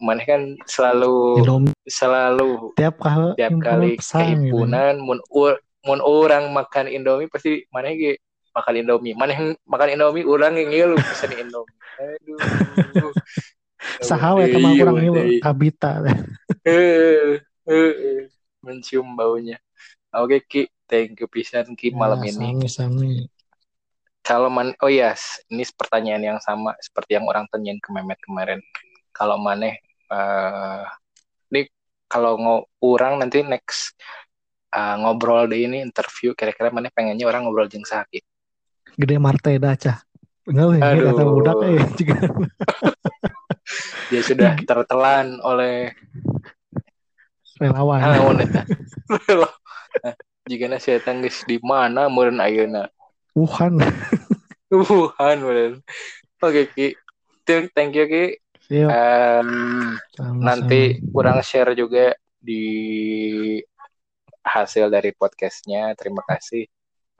mana 0.04 0.20
kan 0.28 0.52
selalu 0.68 1.40
selalu 1.88 2.76
tiap 2.76 3.00
kali 3.00 3.32
tiap 3.40 3.56
kali 3.58 3.96
pesan 3.96 4.20
gitu. 4.20 4.20
kehimpunan 4.20 5.00
mun 5.00 5.18
ur- 5.32 5.60
mun 5.84 6.00
orang 6.04 6.52
makan 6.52 6.88
Indomie 6.92 7.28
pasti 7.32 7.64
mana 7.72 7.92
ge 7.92 8.20
makan 8.54 8.74
Indomie. 8.80 9.16
Mana 9.18 9.34
yang 9.34 9.58
makan 9.66 9.88
Indomie 9.98 10.24
orang 10.24 10.54
yang 10.54 10.68
ngilu 10.70 10.96
pesen 11.02 11.32
Indomie. 11.34 11.76
Aduh. 12.00 13.12
Saha 14.00 14.38
we 14.38 14.48
teman 14.48 14.74
Iya, 14.74 14.80
kurang 14.80 14.96
iya. 14.96 15.10
ini 15.10 15.38
kabita 15.42 15.90
eh. 16.08 16.18
mencium 18.64 19.12
baunya. 19.12 19.60
Oke 20.14 20.40
Ki. 20.44 20.62
Thank 20.84 21.20
you 21.20 21.28
pisan 21.28 21.72
Ki 21.76 21.92
malam 21.96 22.20
Ya, 22.22 22.32
ini 22.32 22.68
sami 22.68 23.24
kalau 24.24 24.48
man 24.48 24.72
oh 24.80 24.88
ya 24.88 25.12
ini 25.52 25.68
pertanyaan 25.76 26.24
yang 26.24 26.38
sama 26.40 26.72
seperti 26.80 27.20
yang 27.20 27.28
orang 27.28 27.44
tanyain 27.52 27.76
ke 27.76 27.92
Memet 27.92 28.16
kemarin. 28.24 28.60
Kalau 29.12 29.36
maneh 29.36 29.83
eh 30.14 30.84
ini 31.50 31.66
kalau 32.06 32.38
ngo 32.38 32.56
orang 32.86 33.18
nanti 33.18 33.42
next 33.42 33.98
eh, 34.70 34.94
ngobrol 35.02 35.50
deh 35.50 35.66
ini 35.66 35.82
interview 35.82 36.38
kira-kira 36.38 36.70
maneh 36.70 36.94
pengennya 36.94 37.26
orang 37.26 37.42
ngobrol 37.46 37.66
jeung 37.66 37.86
sakit 37.86 38.22
gede 38.94 39.18
marteda 39.18 39.74
cah 39.74 39.98
enggak 40.46 40.86
Aduh. 40.86 41.06
kata 41.10 41.22
budak 41.26 41.56
eh 41.66 41.82
juga 41.98 42.18
dia 44.12 44.22
sudah 44.22 44.54
tertelan 44.62 45.42
oleh 45.42 45.90
relawan 47.58 48.38
eta 48.44 48.62
Nah, 50.02 50.14
jika 50.50 50.66
na 50.66 50.82
saya 50.82 50.98
geus 50.98 51.46
di 51.46 51.62
mana 51.62 52.10
meureun 52.10 52.42
ayeuna 52.42 52.90
Wuhan 53.38 53.78
Wuhan 54.74 55.36
meureun 55.38 55.74
oke 56.42 56.62
Ki 56.74 56.98
thank 57.46 57.94
you 57.94 58.06
Ki 58.10 58.42
Siap, 58.64 58.88
sama-sama. 60.16 60.40
nanti 60.40 60.96
kurang 61.12 61.44
share 61.44 61.76
juga 61.76 62.16
di 62.40 62.64
hasil 64.40 64.88
dari 64.88 65.12
podcastnya. 65.12 65.92
Terima 65.96 66.24
kasih. 66.24 66.64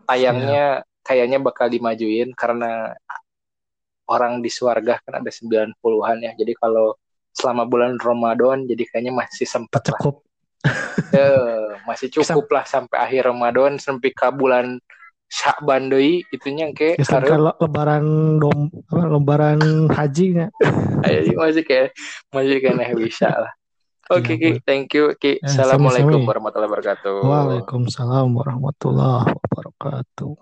Tayangnya 0.08 0.84
kayaknya 1.04 1.40
bakal 1.40 1.68
dimajuin 1.68 2.32
karena 2.32 2.92
orang 4.08 4.40
di 4.44 4.48
Suarga 4.52 5.00
kan 5.04 5.20
ada 5.20 5.30
90-an 5.32 6.16
ya. 6.24 6.32
Jadi 6.36 6.52
kalau 6.56 6.96
selama 7.34 7.68
bulan 7.68 8.00
Ramadan 8.00 8.64
jadi 8.64 8.84
kayaknya 8.88 9.12
masih 9.12 9.48
sempat 9.48 9.84
lah. 9.88 10.00
Cukup. 10.00 10.24
Eh, 11.12 11.70
masih 11.84 12.08
cukup 12.08 12.48
lah 12.48 12.64
sampai 12.64 12.96
akhir 12.96 13.28
Ramadan 13.28 13.76
sampai 13.76 14.10
ke 14.16 14.28
bulan 14.32 14.80
Syakban 15.28 15.90
deui 15.90 16.22
itunya 16.30 16.70
kayak 16.70 17.00
Geus 17.00 17.10
ke 17.10 17.36
le- 17.36 17.58
lebaran 17.58 18.04
dom 18.38 18.70
apa, 18.86 19.02
lebaran 19.08 19.60
haji 19.90 20.26
nya 20.36 20.46
Ayo, 21.04 21.36
masih 21.36 21.64
kayak 21.66 21.92
masih 22.30 22.62
kayaknya 22.62 22.94
bisa 22.96 23.28
lah. 23.28 23.52
Oke 24.12 24.36
Iya, 24.36 24.60
Ki, 24.60 24.60
thank 24.68 24.92
you 24.92 25.16
Ki. 25.16 25.40
Ya, 25.40 25.48
Assalamualaikum 25.48 26.28
warahmatullahi 26.28 26.68
wabarakatuh. 26.68 27.14
Waalaikumsalam 27.24 28.28
warahmatullahi 28.36 29.32
wabarakatuh 29.32 30.32